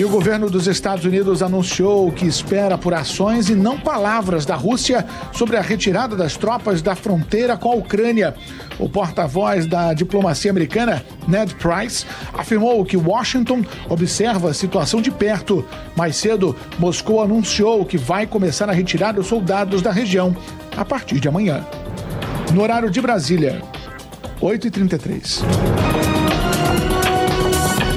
[0.00, 4.56] E o governo dos Estados Unidos anunciou que espera por ações e não palavras da
[4.56, 8.34] Rússia sobre a retirada das tropas da fronteira com a Ucrânia.
[8.78, 15.62] O porta-voz da diplomacia americana, Ned Price, afirmou que Washington observa a situação de perto.
[15.94, 20.34] Mais cedo, Moscou anunciou que vai começar a retirar os soldados da região
[20.78, 21.62] a partir de amanhã.
[22.54, 23.60] No horário de Brasília,
[24.40, 25.89] 8h33.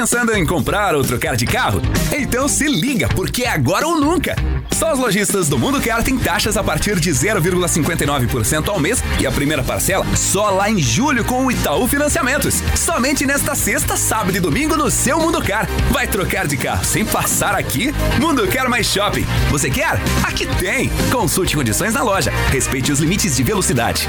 [0.00, 1.82] Pensando em comprar ou trocar de carro?
[2.10, 4.34] Então se liga, porque é agora ou nunca.
[4.72, 9.26] Só os lojistas do Mundo Car têm taxas a partir de 0,59% ao mês e
[9.26, 12.62] a primeira parcela só lá em julho com o Itaú Financiamentos.
[12.74, 15.68] Somente nesta sexta, sábado e domingo no seu Mundo Car.
[15.90, 17.92] Vai trocar de carro sem passar aqui?
[18.18, 19.26] Mundo Car mais Shopping.
[19.50, 20.00] Você quer?
[20.22, 20.88] Aqui tem.
[21.12, 22.32] Consulte condições na loja.
[22.50, 24.08] Respeite os limites de velocidade.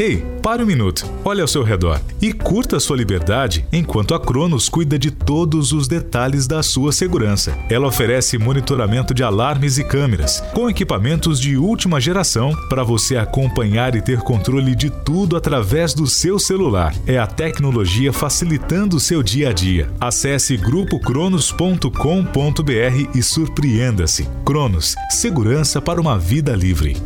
[0.00, 4.66] Ei, pare um minuto, olhe ao seu redor e curta sua liberdade enquanto a Cronos
[4.66, 7.54] cuida de todos os detalhes da sua segurança.
[7.68, 13.94] Ela oferece monitoramento de alarmes e câmeras, com equipamentos de última geração para você acompanhar
[13.94, 16.94] e ter controle de tudo através do seu celular.
[17.06, 19.90] É a tecnologia facilitando o seu dia a dia.
[20.00, 24.26] Acesse grupocronos.com.br e surpreenda-se.
[24.46, 26.96] Cronos, segurança para uma vida livre.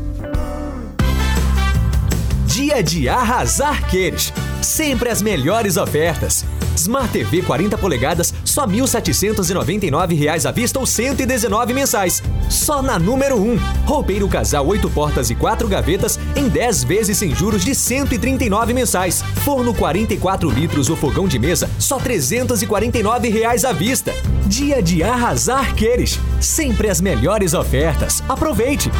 [2.54, 4.32] Dia de arrasar queres.
[4.62, 6.44] Sempre as melhores ofertas.
[6.76, 12.22] Smart TV 40 polegadas, só 1.799 reais à vista ou 119 mensais.
[12.48, 13.58] Só na número 1.
[13.84, 18.72] Roupeiro casal 8 portas e 4 gavetas em 10 vezes sem juros de R$ 139
[18.72, 19.20] mensais.
[19.44, 24.12] Forno 44 litros ou fogão de mesa, só 349 reais à vista.
[24.46, 26.20] Dia de arrasar queres.
[26.40, 28.22] Sempre as melhores ofertas.
[28.28, 28.92] Aproveite!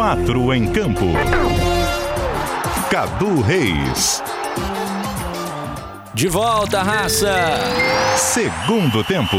[0.00, 1.04] Quatro em campo.
[2.90, 4.22] Cadu Reis.
[6.14, 7.34] De volta, raça!
[8.16, 9.36] Segundo tempo.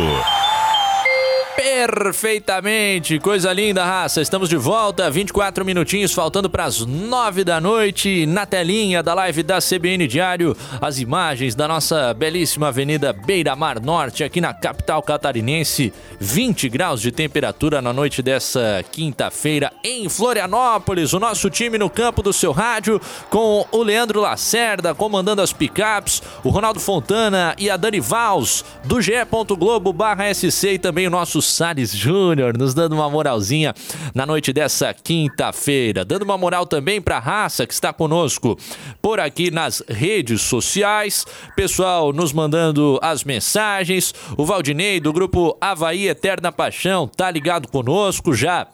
[1.84, 4.22] Perfeitamente, coisa linda, raça.
[4.22, 9.42] Estamos de volta, 24 minutinhos faltando para as 9 da noite, na telinha da live
[9.42, 15.02] da CBN Diário, as imagens da nossa belíssima Avenida Beira Mar Norte, aqui na capital
[15.02, 15.92] catarinense.
[16.20, 21.14] 20 graus de temperatura na noite dessa quinta-feira em Florianópolis.
[21.14, 26.22] O nosso time no campo do seu rádio, com o Leandro Lacerda comandando as picapes,
[26.44, 29.14] o Ronaldo Fontana e a Dani Vals, do ge
[29.58, 33.74] Globo barra SC e também o nosso Salles Júnior, nos dando uma moralzinha
[34.14, 36.04] na noite dessa quinta-feira.
[36.04, 38.58] Dando uma moral também para a raça que está conosco
[39.02, 41.26] por aqui nas redes sociais.
[41.56, 44.14] Pessoal nos mandando as mensagens.
[44.38, 48.68] O Valdinei do grupo Havaí Eterna Paixão tá ligado conosco já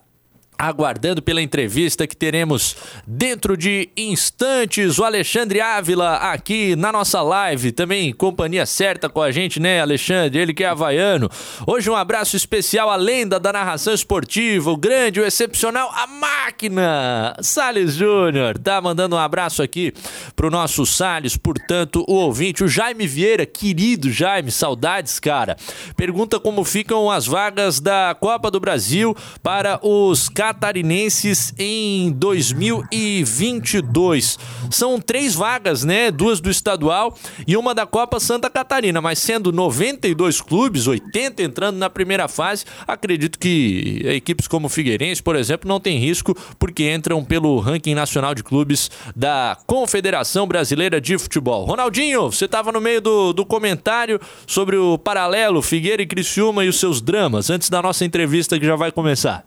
[0.58, 4.98] aguardando pela entrevista que teremos dentro de instantes.
[4.98, 10.40] O Alexandre Ávila aqui na nossa live, também companhia certa com a gente, né, Alexandre?
[10.40, 11.30] Ele que é havaiano.
[11.66, 17.36] Hoje um abraço especial à lenda da narração esportiva, o grande, o excepcional, a máquina,
[17.42, 18.58] Salles Júnior.
[18.58, 19.94] Tá mandando um abraço aqui
[20.36, 25.56] pro nosso Salles, portanto, o ouvinte, o Jaime Vieira, querido Jaime, saudades, cara.
[25.96, 34.40] Pergunta como ficam as vagas da Copa do Brasil para os catarinenses em 2022.
[34.72, 36.10] São três vagas, né?
[36.10, 41.76] Duas do estadual e uma da Copa Santa Catarina, mas sendo 92 clubes, 80 entrando
[41.76, 46.90] na primeira fase, acredito que equipes como o Figueirense, por exemplo, não tem risco porque
[46.90, 51.66] entram pelo ranking nacional de clubes da Confederação Brasileira de Futebol.
[51.66, 56.70] Ronaldinho, você estava no meio do, do comentário sobre o paralelo Figueira e Criciúma e
[56.70, 59.44] os seus dramas, antes da nossa entrevista que já vai começar.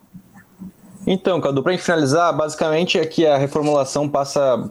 [1.07, 4.71] Então, Cadu, para finalizar, basicamente é que a reformulação passa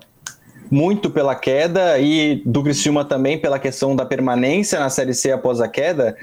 [0.69, 5.59] muito pela queda e do Criciúma também pela questão da permanência na Série C após
[5.59, 6.15] a queda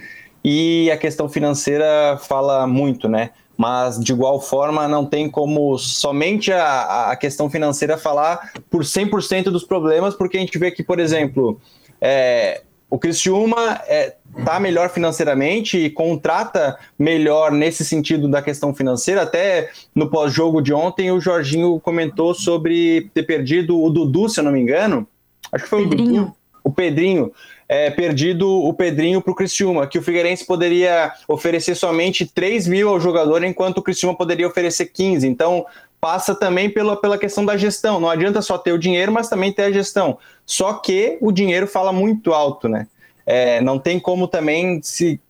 [0.45, 3.31] e a questão financeira fala muito, né?
[3.57, 9.45] Mas de igual forma não tem como somente a, a questão financeira falar por 100%
[9.45, 11.59] dos problemas, porque a gente vê que, por exemplo,
[12.01, 14.15] é, o Criciúma é,
[14.45, 19.23] tá melhor financeiramente e contrata melhor nesse sentido da questão financeira.
[19.23, 24.45] Até no pós-jogo de ontem, o Jorginho comentou sobre ter perdido o Dudu, se eu
[24.45, 25.07] não me engano.
[25.51, 26.09] Acho que foi Pedrinho.
[26.09, 27.33] o Dudu, o Pedrinho.
[27.69, 32.89] É, perdido o Pedrinho para o Criciúma, que o Figueirense poderia oferecer somente 3 mil
[32.89, 35.27] ao jogador, enquanto o Criciúma poderia oferecer 15.
[35.27, 35.67] Então,
[36.07, 37.99] passa também pela, pela questão da gestão.
[37.99, 40.19] Não adianta só ter o dinheiro, mas também ter a gestão.
[40.47, 42.87] Só que o dinheiro fala muito alto, né?
[43.27, 45.21] É, não tem como também se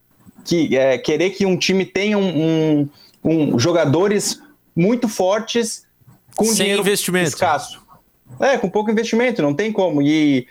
[0.45, 2.89] que, é, querer que um time tenha um, um,
[3.25, 4.39] um jogadores
[4.77, 5.87] muito fortes
[6.37, 7.29] com Sem dinheiro investimento.
[7.29, 7.81] escasso.
[8.39, 10.03] É, com pouco investimento, não tem como.
[10.03, 10.47] E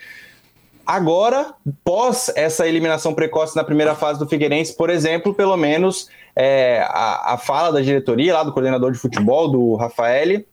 [0.84, 1.54] agora,
[1.84, 7.34] pós essa eliminação precoce na primeira fase do Figueirense, por exemplo, pelo menos é, a,
[7.34, 10.44] a fala da diretoria, lá do coordenador de futebol, do Rafael,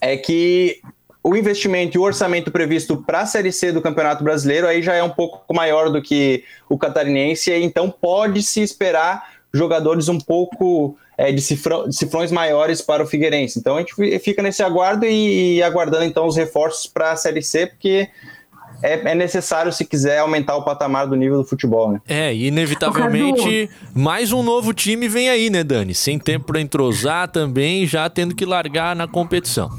[0.00, 0.80] é que
[1.22, 4.94] o investimento e o orçamento previsto para a Série C do Campeonato Brasileiro aí já
[4.94, 11.30] é um pouco maior do que o catarinense, então pode-se esperar jogadores um pouco é,
[11.30, 13.58] de, cifrão, de, cifrões maiores para o Figueirense.
[13.58, 17.42] Então a gente fica nesse aguardo e, e aguardando então os reforços para a Série
[17.42, 18.08] C, porque
[18.82, 22.00] é, é, necessário se quiser aumentar o patamar do nível do futebol, né?
[22.08, 25.94] É, e inevitavelmente mais um novo time vem aí, né, Dani?
[25.94, 29.70] Sem tempo para entrosar também, já tendo que largar na competição.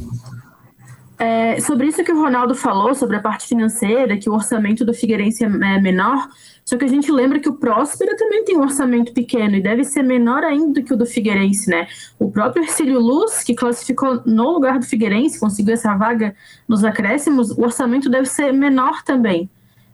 [1.18, 4.92] É, sobre isso que o Ronaldo falou, sobre a parte financeira, que o orçamento do
[4.92, 6.28] Figueirense é menor,
[6.72, 9.84] só que a gente lembra que o Próspera também tem um orçamento pequeno e deve
[9.84, 11.86] ser menor ainda do que o do Figueirense, né?
[12.18, 16.34] O próprio Ercílio Luz, que classificou no lugar do Figueirense, conseguiu essa vaga
[16.70, 19.50] nos acréscimos, o orçamento deve ser menor também.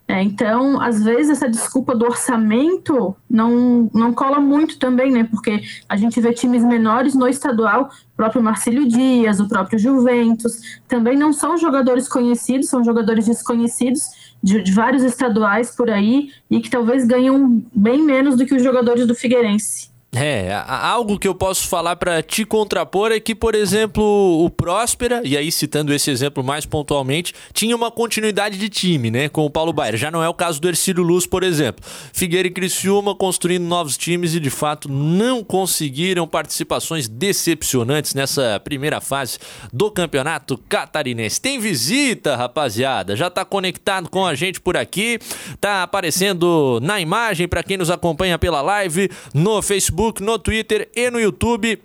[0.08, 5.24] É, então, às vezes, essa desculpa do orçamento não, não cola muito também, né?
[5.24, 5.60] Porque
[5.90, 11.18] a gente vê times menores no estadual, o próprio Marcílio Dias, o próprio Juventus, também
[11.18, 16.70] não são jogadores conhecidos, são jogadores desconhecidos de, de vários estaduais por aí e que
[16.70, 19.90] talvez ganham bem menos do que os jogadores do Figueirense.
[20.20, 24.04] É, algo que eu posso falar para te contrapor é que, por exemplo,
[24.44, 29.30] o Próspera, e aí citando esse exemplo mais pontualmente, tinha uma continuidade de time, né,
[29.30, 29.96] com o Paulo Baier.
[29.96, 31.86] Já não é o caso do Ercílio Luz, por exemplo.
[32.12, 39.00] Figueira e Criciúma construindo novos times e, de fato, não conseguiram participações decepcionantes nessa primeira
[39.00, 39.38] fase
[39.72, 41.40] do Campeonato Catarinense.
[41.40, 45.20] Tem visita, rapaziada, já tá conectado com a gente por aqui,
[45.62, 50.90] tá aparecendo na imagem para quem nos acompanha pela live no Facebook Facebook, no Twitter
[50.96, 51.82] e no YouTube.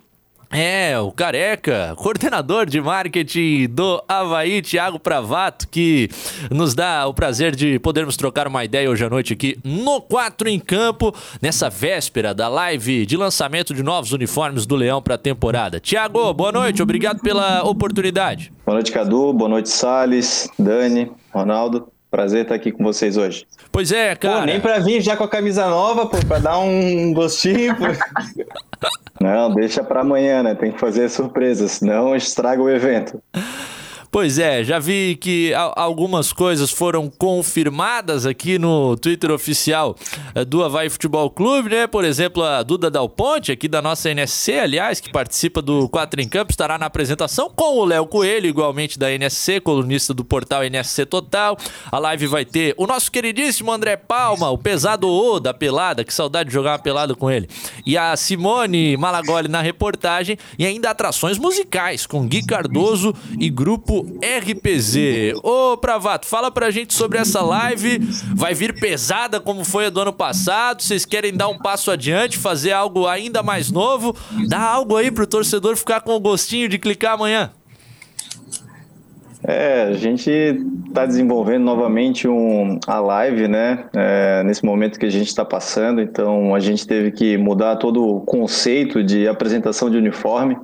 [0.49, 6.09] É, o Careca, coordenador de marketing do Havaí, Thiago Pravato, que
[6.51, 10.47] nos dá o prazer de podermos trocar uma ideia hoje à noite aqui no 4
[10.47, 11.11] em Campo,
[11.41, 15.79] nessa véspera da live de lançamento de novos uniformes do Leão para a temporada.
[15.79, 18.53] Thiago, boa noite, obrigado pela oportunidade.
[18.63, 21.87] Boa noite, Cadu, boa noite, Sales, Dani, Ronaldo.
[22.13, 23.47] Prazer estar aqui com vocês hoje.
[23.71, 24.41] Pois é, cara.
[24.41, 27.75] Pô, nem pra vir já com a camisa nova, pô, pra dar um gostinho.
[29.19, 30.53] Não, deixa pra amanhã, né?
[30.53, 33.19] Tem que fazer surpresa, senão estraga o evento.
[34.13, 39.95] Pois é, já vi que algumas coisas foram confirmadas aqui no Twitter oficial
[40.35, 41.87] eh, do Havaí Futebol Clube, né?
[41.87, 46.21] Por exemplo, a Duda Dal Ponte, aqui da nossa NSC, aliás, que participa do Quatro
[46.21, 50.63] em Campo, estará na apresentação com o Léo Coelho, igualmente da NSC, colunista do portal
[50.63, 51.57] NSC Total.
[51.91, 56.13] A live vai ter o nosso queridíssimo André Palma, o pesado O da pelada, que
[56.13, 57.49] saudade de jogar uma pelada com ele.
[57.83, 64.02] E a Simone Malagoli na reportagem e ainda atrações musicais com Gui Cardoso e grupo
[64.21, 65.37] RPZ.
[65.43, 67.99] Ô Pravato, fala pra gente sobre essa live.
[68.35, 70.81] Vai vir pesada como foi a do ano passado?
[70.81, 74.15] Vocês querem dar um passo adiante, fazer algo ainda mais novo?
[74.47, 77.51] Dá algo aí pro torcedor ficar com o gostinho de clicar amanhã.
[79.45, 80.29] É, a gente
[80.87, 83.85] está desenvolvendo novamente um, a live, né?
[83.93, 88.07] É, nesse momento que a gente está passando, então a gente teve que mudar todo
[88.07, 90.57] o conceito de apresentação de uniforme.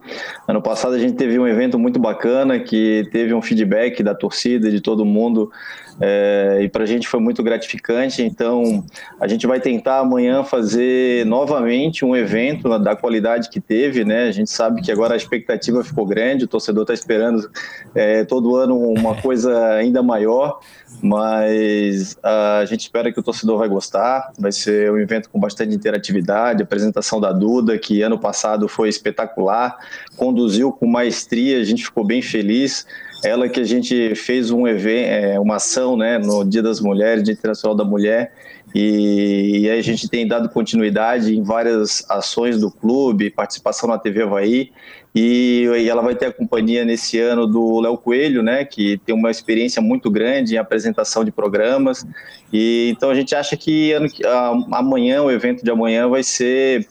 [0.48, 4.72] Ano passado a gente teve um evento muito bacana que teve um feedback da torcida,
[4.72, 5.52] de todo mundo,
[6.00, 8.22] é, e para a gente foi muito gratificante.
[8.24, 8.84] Então
[9.20, 14.28] a gente vai tentar amanhã fazer novamente um evento da qualidade que teve, né?
[14.28, 17.50] A gente sabe que agora a expectativa ficou grande, o torcedor está esperando
[17.96, 20.60] é, todo ano uma coisa ainda maior,
[21.02, 24.32] mas a gente espera que o torcedor vai gostar.
[24.38, 29.78] Vai ser um evento com bastante interatividade, apresentação da Duda, que ano passado foi espetacular,
[30.16, 32.86] conduziu com maestria, a gente ficou bem feliz.
[33.24, 37.34] Ela que a gente fez um evento, uma ação, né, no Dia das Mulheres, Dia
[37.34, 38.32] Internacional da Mulher,
[38.74, 44.24] e, e a gente tem dado continuidade em várias ações do clube, participação na TV
[44.24, 44.72] Havaí,
[45.14, 49.14] e, e ela vai ter a companhia nesse ano do Léo Coelho, né, que tem
[49.16, 52.06] uma experiência muito grande em apresentação de programas,
[52.54, 56.88] e então a gente acha que ano, a- amanhã, o evento de amanhã vai ser,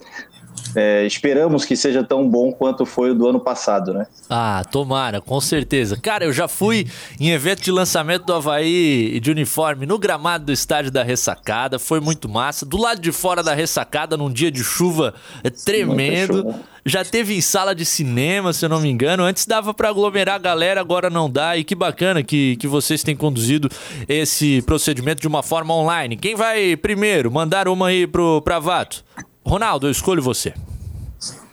[0.74, 4.06] é, esperamos que seja tão bom quanto foi o do ano passado, né.
[4.28, 5.98] Ah, tomara, com certeza.
[6.00, 6.86] Cara, eu já fui
[7.18, 12.00] em evento de lançamento do Havaí de uniforme no gramado do estádio da Ressacada, foi
[12.00, 12.66] muito massa.
[12.66, 16.54] Do lado de fora da Ressacada, num dia de chuva é, tremendo.
[16.84, 19.22] Já teve em sala de cinema, se eu não me engano.
[19.22, 21.56] Antes dava pra aglomerar a galera, agora não dá.
[21.56, 23.68] E que bacana que, que vocês têm conduzido
[24.08, 26.16] esse procedimento de uma forma online.
[26.16, 27.30] Quem vai primeiro?
[27.30, 29.04] Mandar uma aí pro Pravato.
[29.48, 30.52] Ronaldo, eu escolho você.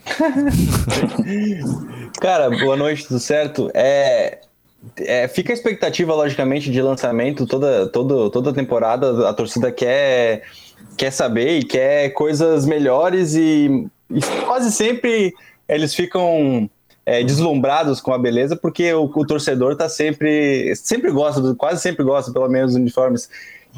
[2.20, 3.72] Cara, boa noite, tudo certo?
[3.74, 4.40] É,
[4.98, 9.30] é, fica a expectativa, logicamente, de lançamento toda, toda, toda temporada.
[9.30, 10.44] A torcida quer,
[10.98, 15.34] quer saber e quer coisas melhores e, e quase sempre
[15.68, 16.70] eles ficam
[17.06, 22.04] é, deslumbrados com a beleza porque o, o torcedor tá sempre, sempre gosta, quase sempre
[22.04, 23.30] gosta, pelo menos, dos uniformes.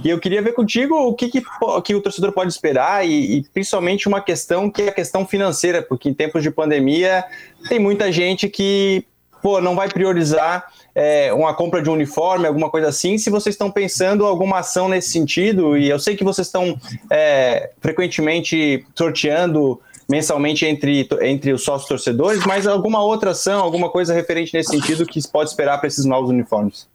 [0.03, 1.41] E eu queria ver contigo o que, que,
[1.83, 5.81] que o torcedor pode esperar e, e principalmente uma questão que é a questão financeira,
[5.81, 7.25] porque em tempos de pandemia
[7.67, 9.05] tem muita gente que
[9.41, 13.53] pô, não vai priorizar é, uma compra de um uniforme, alguma coisa assim, se vocês
[13.53, 16.79] estão pensando alguma ação nesse sentido, e eu sei que vocês estão
[17.09, 19.79] é, frequentemente sorteando
[20.09, 25.05] mensalmente entre, entre os sócios torcedores, mas alguma outra ação, alguma coisa referente nesse sentido
[25.05, 26.87] que se pode esperar para esses novos uniformes?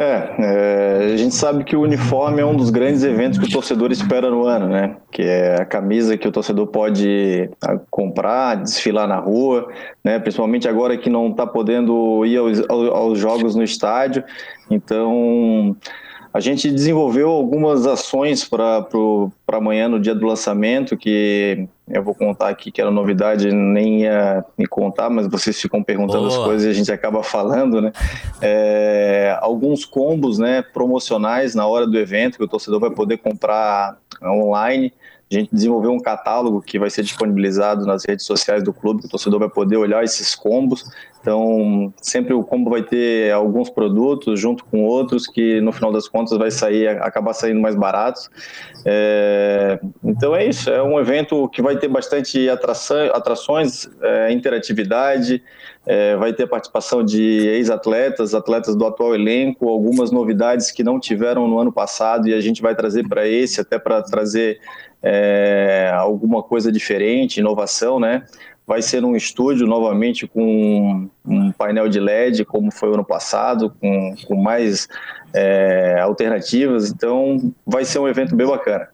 [0.00, 3.50] É, é, a gente sabe que o uniforme é um dos grandes eventos que o
[3.50, 4.96] torcedor espera no ano, né?
[5.10, 9.68] Que é a camisa que o torcedor pode ah, comprar, desfilar na rua,
[10.04, 10.20] né?
[10.20, 14.22] Principalmente agora que não está podendo ir aos, ao- aos jogos no estádio.
[14.70, 15.76] Então,
[16.32, 18.86] a gente desenvolveu algumas ações para
[19.48, 24.44] amanhã, no dia do lançamento, que eu vou contar aqui que era novidade, nem ia
[24.56, 26.46] me contar, mas vocês ficam perguntando as Boa.
[26.46, 27.92] coisas e a gente acaba falando, né?
[28.40, 33.98] É, alguns combos né, promocionais na hora do evento, que o torcedor vai poder comprar
[34.22, 34.92] online.
[35.30, 39.08] A gente desenvolveu um catálogo que vai ser disponibilizado nas redes sociais do clube, que
[39.08, 40.90] o torcedor vai poder olhar esses combos.
[41.20, 46.08] Então, sempre o combo vai ter alguns produtos junto com outros que no final das
[46.08, 48.30] contas vai sair, acabar saindo mais baratos.
[48.86, 55.42] É, então é isso, é um evento que vai ter bastante atração, atrações, é, interatividade,
[55.84, 61.48] é, vai ter participação de ex-atletas, atletas do atual elenco, algumas novidades que não tiveram
[61.48, 64.60] no ano passado e a gente vai trazer para esse, até para trazer
[65.02, 68.24] é, alguma coisa diferente, inovação, né?
[68.66, 73.72] Vai ser num estúdio novamente com um painel de LED, como foi o ano passado,
[73.80, 74.86] com, com mais
[75.32, 76.90] é, alternativas.
[76.90, 78.88] Então, vai ser um evento bem bacana.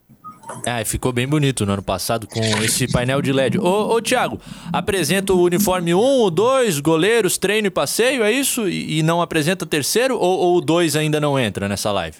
[0.66, 3.58] Ah, ficou bem bonito no ano passado com esse painel de LED.
[3.58, 4.38] Ô, ô Thiago,
[4.72, 8.68] apresenta o uniforme 1, o 2, goleiros, treino e passeio, é isso?
[8.68, 12.18] E, e não apresenta terceiro ou, ou o 2 ainda não entra nessa live?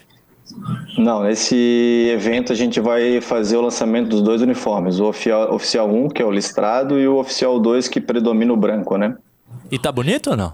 [0.99, 5.89] Não, nesse evento a gente vai fazer o lançamento dos dois uniformes, o oficial, oficial
[5.89, 9.17] 1, que é o listrado, e o oficial 2, que predomina o branco, né?
[9.71, 10.53] E tá bonito ou não?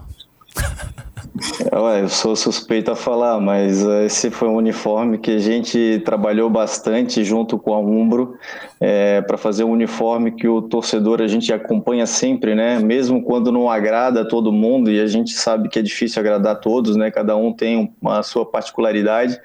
[1.33, 6.49] Ué, eu sou suspeito a falar, mas esse foi um uniforme que a gente trabalhou
[6.49, 8.37] bastante junto com a Umbro
[8.81, 12.79] é, para fazer um uniforme que o torcedor a gente acompanha sempre, né?
[12.79, 16.97] Mesmo quando não agrada todo mundo e a gente sabe que é difícil agradar todos,
[16.97, 17.09] né?
[17.09, 19.39] Cada um tem uma sua particularidade,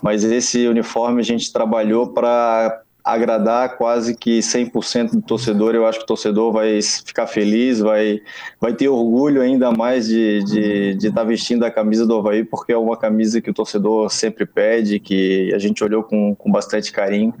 [0.00, 5.74] mas esse uniforme a gente trabalhou para agradar quase que 100% do torcedor.
[5.74, 8.20] Eu acho que o torcedor vai ficar feliz, vai,
[8.60, 12.44] vai ter orgulho ainda mais de estar de, de tá vestindo a camisa do Havaí,
[12.44, 16.50] porque é uma camisa que o torcedor sempre pede, que a gente olhou com, com
[16.50, 17.34] bastante carinho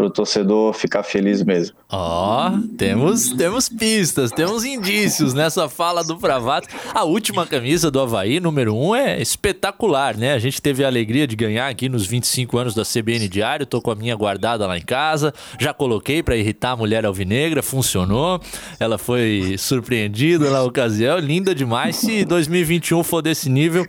[0.00, 1.76] para o torcedor ficar feliz mesmo.
[1.90, 6.68] Ó, oh, temos, temos pistas, temos indícios nessa fala do Pravato.
[6.94, 10.32] A última camisa do Havaí, número 1, um, é espetacular, né?
[10.32, 13.82] A gente teve a alegria de ganhar aqui nos 25 anos da CBN Diário, tô
[13.82, 18.40] com a minha guardada lá em casa, já coloquei para irritar a mulher alvinegra, funcionou.
[18.78, 21.96] Ela foi surpreendida na ocasião, linda demais.
[21.96, 23.86] Se 2021 for desse nível,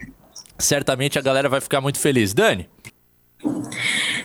[0.60, 2.34] certamente a galera vai ficar muito feliz.
[2.34, 2.68] Dani?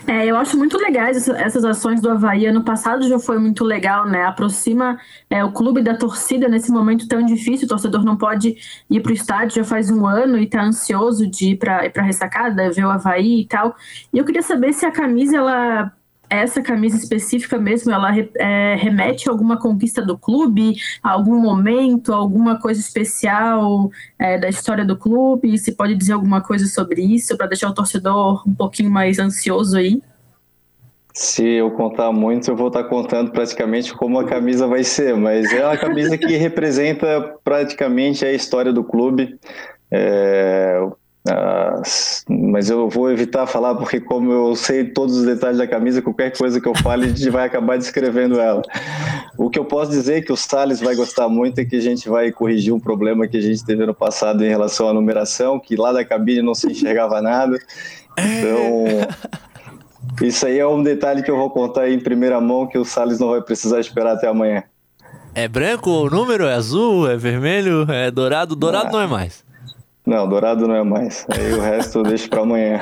[0.06, 2.46] É, eu acho muito legais essas ações do Havaí.
[2.46, 4.24] Ano passado já foi muito legal, né?
[4.24, 4.98] Aproxima
[5.28, 7.66] é, o clube da torcida nesse momento tão difícil.
[7.66, 8.56] O torcedor não pode
[8.88, 12.02] ir para o estádio já faz um ano e está ansioso de ir para a
[12.02, 13.74] ressacada, ver o Havaí e tal.
[14.12, 15.92] E eu queria saber se a camisa ela
[16.28, 22.12] essa camisa específica mesmo, ela é, remete a alguma conquista do clube, a algum momento,
[22.12, 25.58] alguma coisa especial é, da história do clube?
[25.58, 29.76] Se pode dizer alguma coisa sobre isso, para deixar o torcedor um pouquinho mais ansioso
[29.76, 30.02] aí?
[31.12, 35.50] Se eu contar muito, eu vou estar contando praticamente como a camisa vai ser, mas
[35.50, 39.38] é uma camisa que representa praticamente a história do clube.
[39.90, 40.78] É,
[41.26, 41.82] Uh,
[42.28, 46.36] mas eu vou evitar falar porque como eu sei todos os detalhes da camisa, qualquer
[46.36, 48.62] coisa que eu fale a gente vai acabar descrevendo ela.
[49.36, 52.08] O que eu posso dizer que o Salles vai gostar muito é que a gente
[52.08, 55.74] vai corrigir um problema que a gente teve no passado em relação à numeração, que
[55.74, 57.58] lá da cabine não se enxergava nada.
[58.16, 59.08] Então,
[60.22, 63.18] isso aí é um detalhe que eu vou contar em primeira mão que o Salles
[63.18, 64.62] não vai precisar esperar até amanhã.
[65.34, 66.46] É branco o número?
[66.46, 67.10] É azul?
[67.10, 67.84] É vermelho?
[67.90, 68.54] É dourado?
[68.54, 68.92] Dourado ah.
[68.92, 69.45] não é mais.
[70.06, 71.26] Não, dourado não é mais.
[71.28, 72.78] Aí o resto eu deixo para amanhã.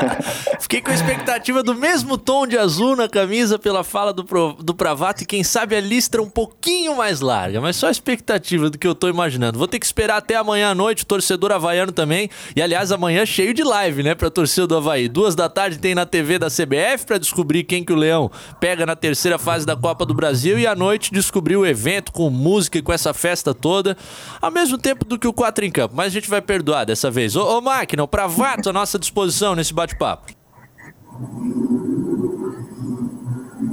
[0.58, 4.22] Fiquei com a expectativa do mesmo tom de azul na camisa pela fala do,
[4.54, 8.70] do Pravato e quem sabe a listra um pouquinho mais larga, mas só a expectativa
[8.70, 9.58] do que eu tô imaginando.
[9.58, 12.30] Vou ter que esperar até amanhã à noite, o torcedor havaiano também.
[12.56, 15.10] E aliás, amanhã cheio de live, né, pra torcida do Havaí.
[15.10, 18.86] Duas da tarde tem na TV da CBF para descobrir quem que o Leão pega
[18.86, 22.78] na terceira fase da Copa do Brasil e à noite descobrir o evento com música
[22.78, 23.94] e com essa festa toda,
[24.40, 25.94] ao mesmo tempo do que o 4 em campo.
[25.94, 27.34] Mas a gente vai perder perdoar dessa vez.
[27.34, 30.32] Ô, ô máquina, o Pravato à nossa disposição nesse bate-papo.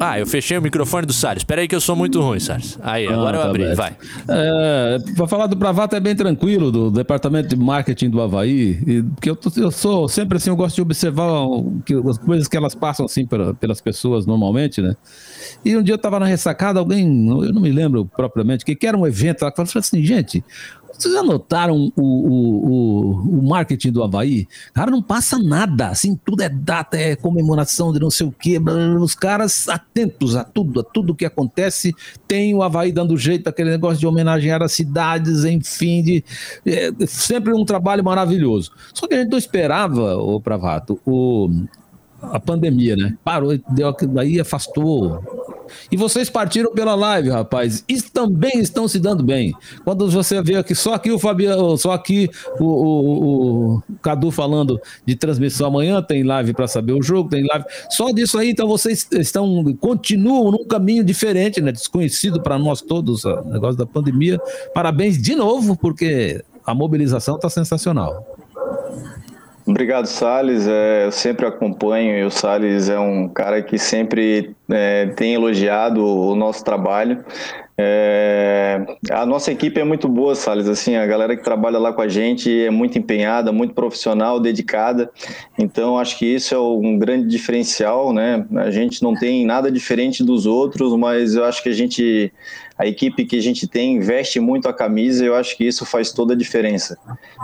[0.01, 1.41] Ah, eu fechei o microfone do Salles.
[1.41, 2.79] Espera aí que eu sou muito ruim, Salles.
[2.81, 3.75] Aí, ah, agora ah, eu tá abri, bem.
[3.75, 3.97] vai.
[4.29, 9.03] É, pra falar do Pravato é bem tranquilo, do departamento de marketing do Havaí, e,
[9.03, 11.45] porque eu, eu sou sempre assim, eu gosto de observar
[11.85, 14.95] que, as coisas que elas passam assim pela, pelas pessoas normalmente, né?
[15.65, 18.87] E um dia eu tava na ressacada, alguém, eu não me lembro propriamente, que, que
[18.87, 20.43] era um evento lá, que falou assim, gente,
[20.99, 24.47] vocês já notaram o, o, o, o, marketing do Havaí?
[24.73, 25.87] Cara, não passa nada.
[25.87, 28.59] Assim, tudo é data, é comemoração de não sei o quê.
[28.99, 31.95] Os caras atentos a tudo, a tudo que acontece.
[32.27, 36.23] Tem o Havaí dando jeito, aquele negócio de homenagear as cidades, enfim, de,
[36.65, 38.71] é, sempre um trabalho maravilhoso.
[38.93, 41.49] Só que a gente não esperava, o Pravato, o,
[42.21, 43.17] a pandemia, né?
[43.23, 45.23] Parou, deu, daí afastou.
[45.91, 47.83] E vocês partiram pela live, rapaz.
[47.87, 49.53] E também estão se dando bem.
[49.83, 54.79] Quando você vê aqui, só aqui o Fabiano, só aqui o, o, o Cadu falando
[55.05, 57.65] de transmissão amanhã, tem live para saber o jogo, tem live.
[57.89, 61.71] Só disso aí, então vocês estão, continuam num caminho diferente, né?
[61.71, 64.39] Desconhecido para nós todos, o negócio da pandemia.
[64.73, 68.38] Parabéns de novo, porque a mobilização está sensacional.
[69.69, 70.67] Obrigado, Salles.
[70.67, 76.03] É, eu sempre acompanho e o Salles é um cara que sempre é, tem elogiado
[76.03, 77.23] o nosso trabalho.
[77.77, 80.67] É, a nossa equipe é muito boa, Salles.
[80.67, 85.11] Assim, a galera que trabalha lá com a gente é muito empenhada, muito profissional, dedicada.
[85.55, 88.43] Então, acho que isso é um grande diferencial, né?
[88.55, 92.33] A gente não tem nada diferente dos outros, mas eu acho que a gente
[92.79, 96.13] a equipe que a gente tem veste muito a camisa eu acho que isso faz
[96.13, 96.97] toda a diferença.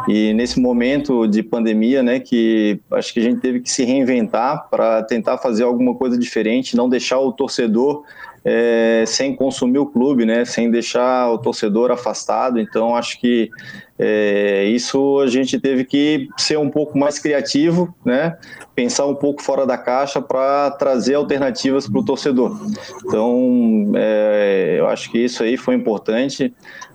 [0.08, 4.70] E nesse momento de pandemia, né, que acho que a gente teve que se reinventar
[4.70, 8.04] para tentar fazer alguma coisa diferente, não deixar o torcedor
[8.46, 10.46] é, sem consumir o clube, né?
[10.46, 12.60] Sem deixar o torcedor afastado.
[12.60, 13.50] Então, acho que
[13.98, 18.38] é, isso a gente teve que ser um pouco mais criativo, né?
[18.76, 22.56] Pensar um pouco fora da caixa para trazer alternativas para o torcedor.
[23.04, 26.54] Então, é, eu acho que isso aí foi importante.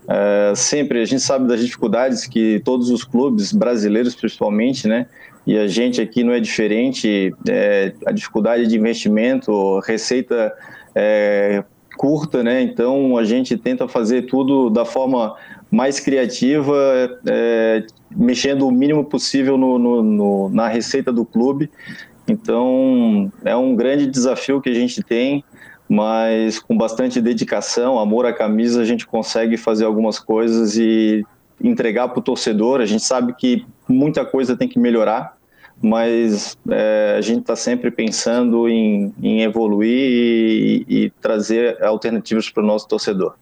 [0.08, 5.06] É, sempre a gente sabe das dificuldades que todos os clubes brasileiros, principalmente, né?
[5.44, 7.34] E a gente aqui não é diferente.
[7.48, 10.52] É, a dificuldade de investimento, receita
[10.94, 11.64] é,
[11.96, 12.62] curta, né?
[12.62, 15.36] Então a gente tenta fazer tudo da forma
[15.70, 16.74] mais criativa,
[17.28, 21.70] é, mexendo o mínimo possível no, no, no, na receita do clube.
[22.26, 25.44] Então é um grande desafio que a gente tem,
[25.88, 31.24] mas com bastante dedicação, amor à camisa, a gente consegue fazer algumas coisas e
[31.62, 32.80] entregar para o torcedor.
[32.80, 35.36] A gente sabe que muita coisa tem que melhorar,
[35.82, 42.62] mas é, a gente está sempre pensando em, em evoluir e, e trazer alternativas para
[42.62, 43.34] o nosso torcedor.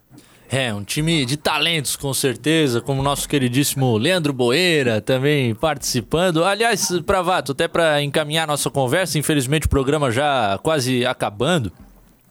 [0.51, 6.43] É, um time de talentos, com certeza, como o nosso queridíssimo Leandro Boeira também participando.
[6.43, 11.71] Aliás, Pravato, até para encaminhar nossa conversa, infelizmente o programa já quase acabando.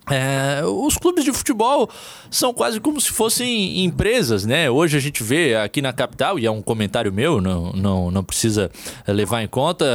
[0.09, 1.89] É, os clubes de futebol
[2.31, 4.69] são quase como se fossem empresas, né?
[4.69, 8.23] Hoje a gente vê aqui na capital, e é um comentário meu, não, não, não
[8.23, 8.71] precisa
[9.05, 9.85] levar em conta,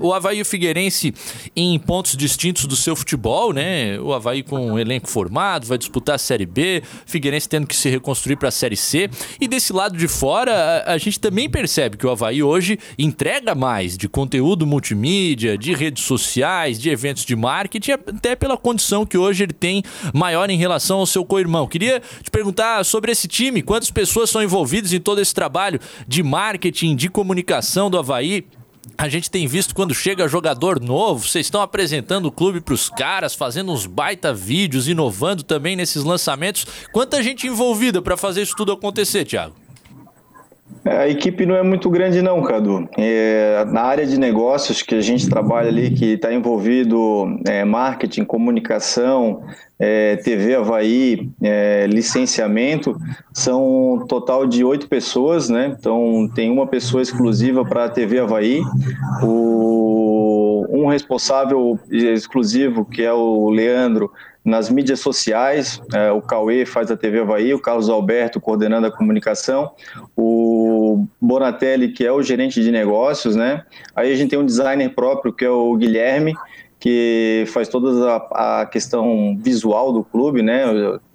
[0.00, 1.14] o Havaí e o Figueirense
[1.54, 4.00] em pontos distintos do seu futebol, né?
[4.00, 7.90] O Havaí com um elenco formado, vai disputar a Série B, Figueirense tendo que se
[7.90, 9.10] reconstruir para a Série C.
[9.38, 13.54] E desse lado de fora, a, a gente também percebe que o Havaí hoje entrega
[13.54, 19.18] mais de conteúdo multimídia, de redes sociais, de eventos de marketing, até pela condição que
[19.18, 19.82] hoje ele tem
[20.14, 21.66] maior em relação ao seu co-irmão.
[21.66, 26.22] Queria te perguntar sobre esse time, quantas pessoas são envolvidas em todo esse trabalho de
[26.22, 28.46] marketing, de comunicação do Havaí?
[28.96, 32.88] A gente tem visto quando chega jogador novo, vocês estão apresentando o clube para os
[32.88, 36.66] caras, fazendo uns baita vídeos, inovando também nesses lançamentos.
[36.92, 39.54] Quanta gente envolvida para fazer isso tudo acontecer, Thiago?
[40.84, 42.88] É, a equipe não é muito grande não, Cadu.
[42.96, 48.24] É, na área de negócios que a gente trabalha ali, que está envolvido é, marketing,
[48.24, 49.42] comunicação,
[49.78, 52.96] é, TV Havaí, é, licenciamento,
[53.32, 55.74] são um total de oito pessoas, né?
[55.78, 58.60] Então tem uma pessoa exclusiva para a TV Havaí,
[59.22, 64.10] o, um responsável exclusivo, que é o Leandro,
[64.48, 68.90] nas mídias sociais, é, o Cauê faz a TV Havaí, o Carlos Alberto coordenando a
[68.90, 69.70] comunicação,
[70.16, 70.57] o
[71.20, 73.64] Bonatelli, que é o gerente de negócios, né?
[73.94, 76.34] Aí a gente tem um designer próprio, que é o Guilherme,
[76.80, 80.64] que faz toda a, a questão visual do clube, né?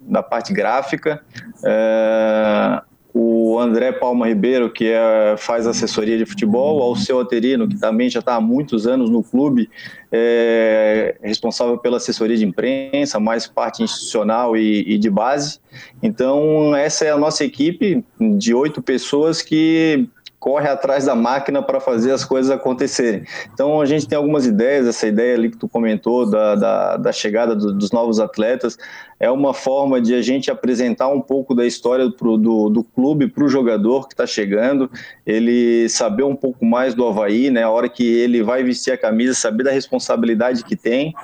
[0.00, 1.22] Da parte gráfica.
[1.64, 2.82] É,
[3.16, 8.10] o André Palma Ribeiro, que é, faz assessoria de futebol, o Alceu Aterino, que também
[8.10, 9.70] já está há muitos anos no clube,
[10.10, 15.60] é responsável pela assessoria de imprensa, mais parte institucional e, e de base.
[16.02, 20.08] Então, essa é a nossa equipe de oito pessoas que
[20.44, 23.24] corre atrás da máquina para fazer as coisas acontecerem.
[23.54, 27.12] Então a gente tem algumas ideias, essa ideia ali que tu comentou da, da, da
[27.12, 28.76] chegada do, dos novos atletas,
[29.18, 33.28] é uma forma de a gente apresentar um pouco da história pro, do, do clube
[33.28, 34.90] para o jogador que está chegando,
[35.26, 37.62] ele saber um pouco mais do Havaí, né?
[37.62, 41.14] A hora que ele vai vestir a camisa, saber da responsabilidade que tem,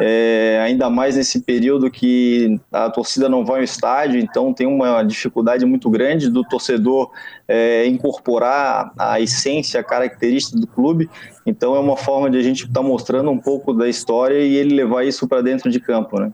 [0.00, 5.02] é, ainda mais nesse período que a torcida não vai ao estádio, então tem uma
[5.02, 7.10] dificuldade muito grande do torcedor
[7.46, 11.10] é, incorporar a essência, a característica do clube.
[11.44, 14.54] Então é uma forma de a gente estar tá mostrando um pouco da história e
[14.54, 16.32] ele levar isso para dentro de campo, né?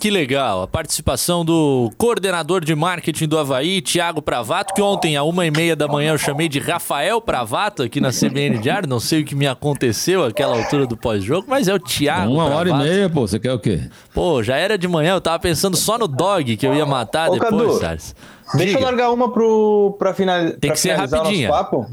[0.00, 5.22] Que legal, a participação do coordenador de marketing do Havaí, Thiago Pravato, que ontem, à
[5.22, 8.88] uma e meia da manhã, eu chamei de Rafael Pravato aqui na CBN Diário.
[8.88, 12.32] Não sei o que me aconteceu àquela altura do pós-jogo, mas é o Thiago.
[12.32, 12.58] Uma Pravato.
[12.58, 13.80] hora e meia, pô, você quer o quê?
[14.14, 17.28] Pô, já era de manhã, eu tava pensando só no dog que eu ia matar
[17.30, 18.14] Ô, depois, Cadu, Charles.
[18.54, 21.48] Deixa eu largar uma pro, pra, final, Tem pra que ser finalizar rapidinha.
[21.48, 21.86] papo.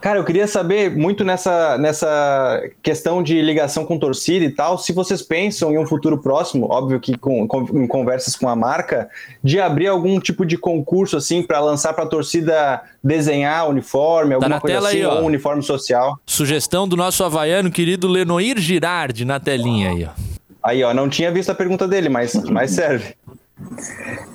[0.00, 4.92] Cara, eu queria saber muito nessa, nessa questão de ligação com torcida e tal, se
[4.92, 9.08] vocês pensam em um futuro próximo, óbvio que com, com- em conversas com a marca,
[9.42, 14.54] de abrir algum tipo de concurso assim para lançar para a torcida desenhar uniforme, alguma
[14.56, 16.16] Tá coisa assim, aí, ou um uniforme social.
[16.24, 20.28] Sugestão do nosso havaiano querido Lenoir Girardi na telinha aí, ó.
[20.62, 23.14] Aí, ó, não tinha visto a pergunta dele, mas, mas serve.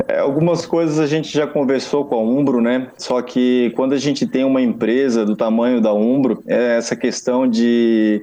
[0.08, 2.90] É, algumas coisas a gente já conversou com a Umbro, né?
[2.98, 7.48] Só que quando a gente tem uma empresa do tamanho da Umbro, é essa questão
[7.48, 8.22] de,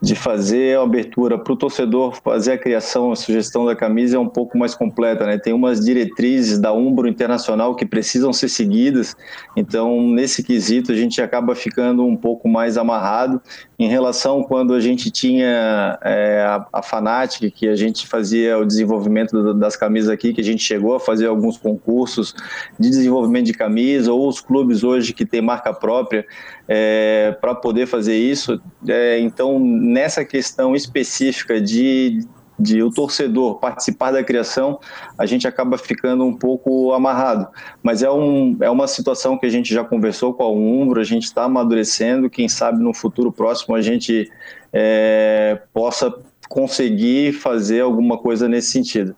[0.00, 4.20] de fazer a abertura para o torcedor fazer a criação, a sugestão da camisa é
[4.20, 5.38] um pouco mais completa, né?
[5.38, 9.16] Tem umas diretrizes da Umbro Internacional que precisam ser seguidas,
[9.56, 13.40] então nesse quesito a gente acaba ficando um pouco mais amarrado.
[13.82, 18.64] Em relação quando a gente tinha é, a, a Fanatic, que a gente fazia o
[18.64, 22.32] desenvolvimento das camisas aqui, que a gente chegou a fazer alguns concursos
[22.78, 26.24] de desenvolvimento de camisa, ou os clubes hoje que têm marca própria
[26.68, 28.60] é, para poder fazer isso.
[28.86, 32.20] É, então, nessa questão específica de
[32.62, 34.78] de o torcedor participar da criação,
[35.18, 37.48] a gente acaba ficando um pouco amarrado.
[37.82, 41.04] Mas é, um, é uma situação que a gente já conversou com a Umbro, a
[41.04, 44.30] gente está amadurecendo, quem sabe no futuro próximo a gente
[44.72, 46.14] é, possa
[46.48, 49.16] conseguir fazer alguma coisa nesse sentido.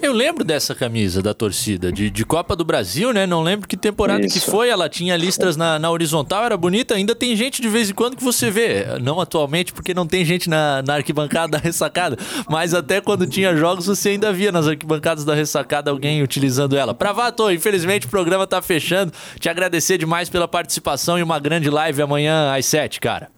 [0.00, 3.26] Eu lembro dessa camisa da torcida, de, de Copa do Brasil, né?
[3.26, 4.40] Não lembro que temporada Isso.
[4.40, 4.70] que foi.
[4.70, 6.94] Ela tinha listras na, na horizontal, era bonita.
[6.94, 8.86] Ainda tem gente de vez em quando que você vê.
[9.02, 12.16] Não atualmente, porque não tem gente na, na arquibancada da ressacada.
[12.48, 16.94] Mas até quando tinha jogos, você ainda via nas arquibancadas da ressacada alguém utilizando ela.
[16.94, 19.12] Pravato, infelizmente o programa tá fechando.
[19.38, 23.28] Te agradecer demais pela participação e uma grande live amanhã às sete, cara.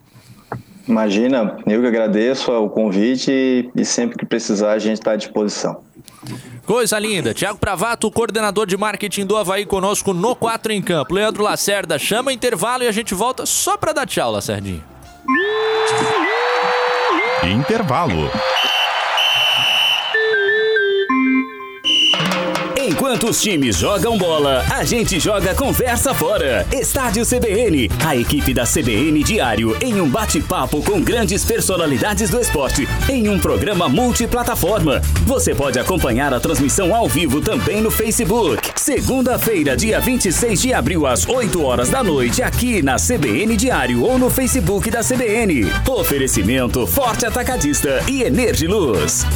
[0.87, 5.88] Imagina, eu que agradeço o convite e sempre que precisar a gente está à disposição.
[6.65, 7.33] Coisa linda.
[7.33, 11.13] Tiago Pravato, coordenador de marketing do Havaí, conosco no 4 em campo.
[11.13, 14.83] Leandro Lacerda, chama intervalo e a gente volta só para dar tchau, Lacerdinho.
[17.43, 18.29] Intervalo.
[22.89, 26.65] Enquanto os times jogam bola, a gente joga conversa fora.
[26.71, 32.87] Estádio CBN, a equipe da CBN Diário em um bate-papo com grandes personalidades do esporte
[33.07, 35.01] em um programa multiplataforma.
[35.27, 38.71] Você pode acompanhar a transmissão ao vivo também no Facebook.
[38.75, 44.17] Segunda-feira, dia 26 de abril, às 8 horas da noite, aqui na CBN Diário ou
[44.17, 45.71] no Facebook da CBN.
[45.87, 49.27] Oferecimento Forte Atacadista e Energiluz.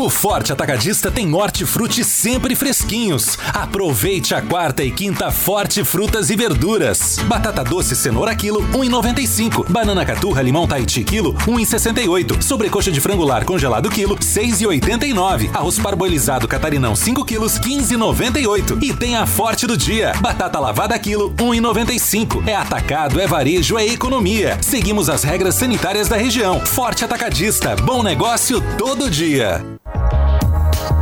[0.00, 3.36] O Forte Atacadista tem hortifruti sempre fresquinhos.
[3.52, 7.18] Aproveite a quarta e quinta Forte Frutas e Verduras.
[7.26, 9.68] Batata doce cenoura quilo, 1,95.
[9.68, 12.40] Banana caturra limão Tahiti quilo, 1,68.
[12.40, 15.50] Sobrecoxa de frangular congelado quilo, 6,89.
[15.54, 18.82] Arroz parboilizado catarinão 5 quilos, 15,98.
[18.82, 20.14] E tem a Forte do dia.
[20.18, 22.48] Batata lavada quilo, 1,95.
[22.48, 24.56] É atacado, é varejo, é economia.
[24.62, 26.58] Seguimos as regras sanitárias da região.
[26.64, 27.76] Forte Atacadista.
[27.76, 29.62] Bom negócio todo dia.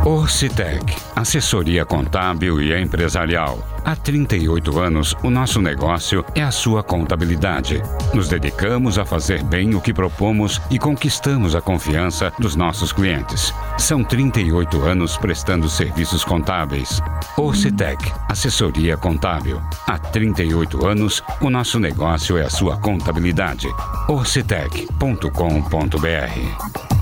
[0.05, 3.59] Orcitec, assessoria contábil e empresarial.
[3.83, 7.83] Há 38 anos, o nosso negócio é a sua contabilidade.
[8.13, 13.53] Nos dedicamos a fazer bem o que propomos e conquistamos a confiança dos nossos clientes.
[13.77, 17.01] São 38 anos prestando serviços contábeis.
[17.37, 19.61] Orcitec, assessoria contábil.
[19.85, 23.67] Há 38 anos, o nosso negócio é a sua contabilidade.
[24.07, 26.98] orcitec.com.br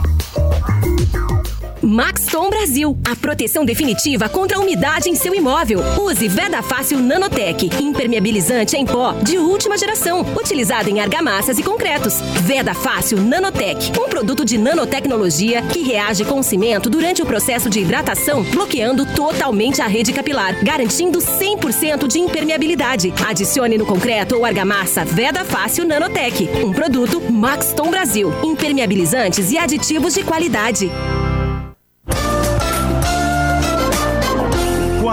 [1.82, 5.80] Maxton Brasil, a proteção definitiva contra a umidade em seu imóvel.
[6.01, 12.15] Use Veda Fácil Nanotech, impermeabilizante em pó de última geração, utilizado em argamassas e concretos.
[12.41, 17.69] Veda Fácil Nanotech, um produto de nanotecnologia que reage com o cimento durante o processo
[17.69, 23.13] de hidratação, bloqueando totalmente a rede capilar, garantindo 100% de impermeabilidade.
[23.25, 30.13] Adicione no concreto ou argamassa Veda Fácil Nanotech, um produto Maxton Brasil, impermeabilizantes e aditivos
[30.13, 30.91] de qualidade.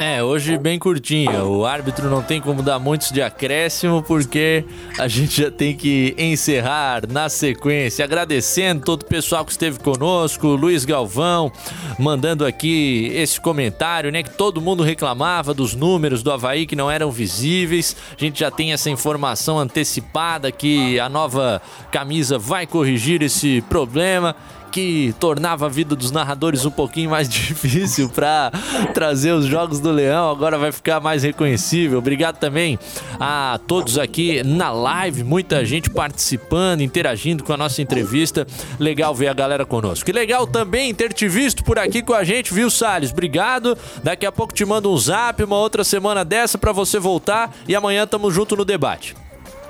[0.00, 1.44] É, hoje bem curtinha.
[1.44, 4.64] O árbitro não tem como dar muitos de acréscimo, porque
[4.98, 8.04] a gente já tem que encerrar na sequência.
[8.04, 11.52] Agradecendo todo o pessoal que esteve conosco, Luiz Galvão,
[11.96, 14.24] mandando aqui esse comentário, né?
[14.24, 17.96] Que todo mundo reclamava dos números do Havaí que não eram visíveis.
[18.18, 24.34] A gente já tem essa informação antecipada que a nova camisa vai corrigir esse problema
[24.74, 28.50] que tornava a vida dos narradores um pouquinho mais difícil para
[28.92, 32.00] trazer os jogos do Leão, agora vai ficar mais reconhecível.
[32.00, 32.76] Obrigado também
[33.20, 38.48] a todos aqui na live, muita gente participando, interagindo com a nossa entrevista.
[38.80, 40.04] Legal ver a galera conosco.
[40.04, 43.12] Que legal também ter te visto por aqui com a gente, viu, Salles?
[43.12, 43.78] Obrigado.
[44.02, 47.76] Daqui a pouco te mando um zap, uma outra semana dessa para você voltar e
[47.76, 49.14] amanhã tamo junto no debate.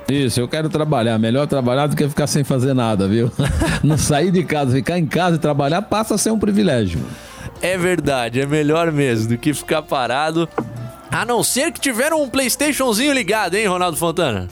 [0.08, 1.18] Isso, eu quero trabalhar.
[1.18, 3.30] Melhor trabalhar do que ficar sem fazer nada, viu?
[3.82, 7.00] Não sair de casa, ficar em casa e trabalhar passa a ser um privilégio.
[7.62, 10.48] É verdade, é melhor mesmo do que ficar parado.
[11.10, 14.48] A não ser que tiveram um PlayStationzinho ligado, hein, Ronaldo Fontana?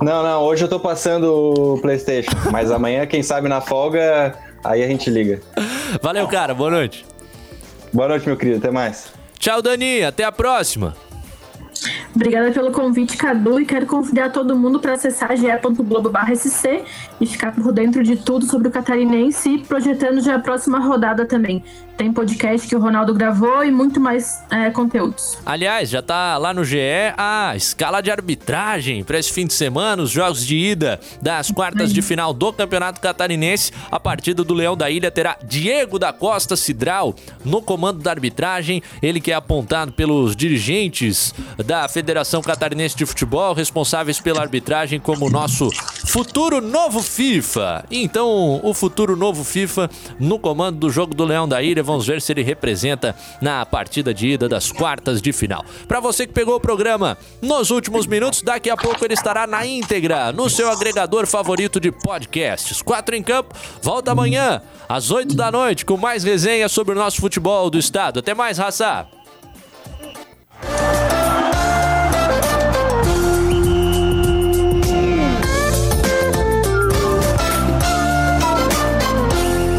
[0.00, 4.84] Não, não, hoje eu tô passando o PlayStation, mas amanhã, quem sabe na folga, aí
[4.84, 5.40] a gente liga.
[6.02, 7.04] Valeu, cara, boa noite.
[7.92, 9.08] Boa noite, meu querido, até mais.
[9.38, 10.94] Tchau, Dani, até a próxima.
[12.14, 16.84] Obrigada pelo convite, Cadu, e quero convidar todo mundo para acessar ge.globo.sc
[17.20, 21.24] e ficar por dentro de tudo sobre o catarinense e projetando já a próxima rodada
[21.24, 21.62] também.
[21.98, 25.36] Tem podcast que o Ronaldo gravou e muito mais é, conteúdos.
[25.44, 26.78] Aliás, já tá lá no GE
[27.16, 31.92] a escala de arbitragem para esse fim de semana, os jogos de ida das quartas
[31.92, 33.72] de final do Campeonato Catarinense.
[33.90, 38.80] A partida do Leão da Ilha terá Diego da Costa Cidral no comando da arbitragem,
[39.02, 41.34] ele que é apontado pelos dirigentes
[41.66, 45.68] da Federação Catarinense de Futebol, responsáveis pela arbitragem como nosso
[46.06, 47.84] futuro novo FIFA.
[47.90, 49.90] Então, o futuro novo FIFA
[50.20, 54.12] no comando do jogo do Leão da Ilha, vamos ver se ele representa na partida
[54.14, 55.64] de ida das quartas de final.
[55.88, 59.66] Para você que pegou o programa nos últimos minutos, daqui a pouco ele estará na
[59.66, 62.82] íntegra no seu agregador favorito de podcasts.
[62.82, 67.20] Quatro em campo, volta amanhã às 8 da noite com mais resenha sobre o nosso
[67.20, 68.20] futebol do estado.
[68.20, 69.06] Até mais, raça!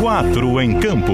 [0.02, 1.14] Quatro em campo.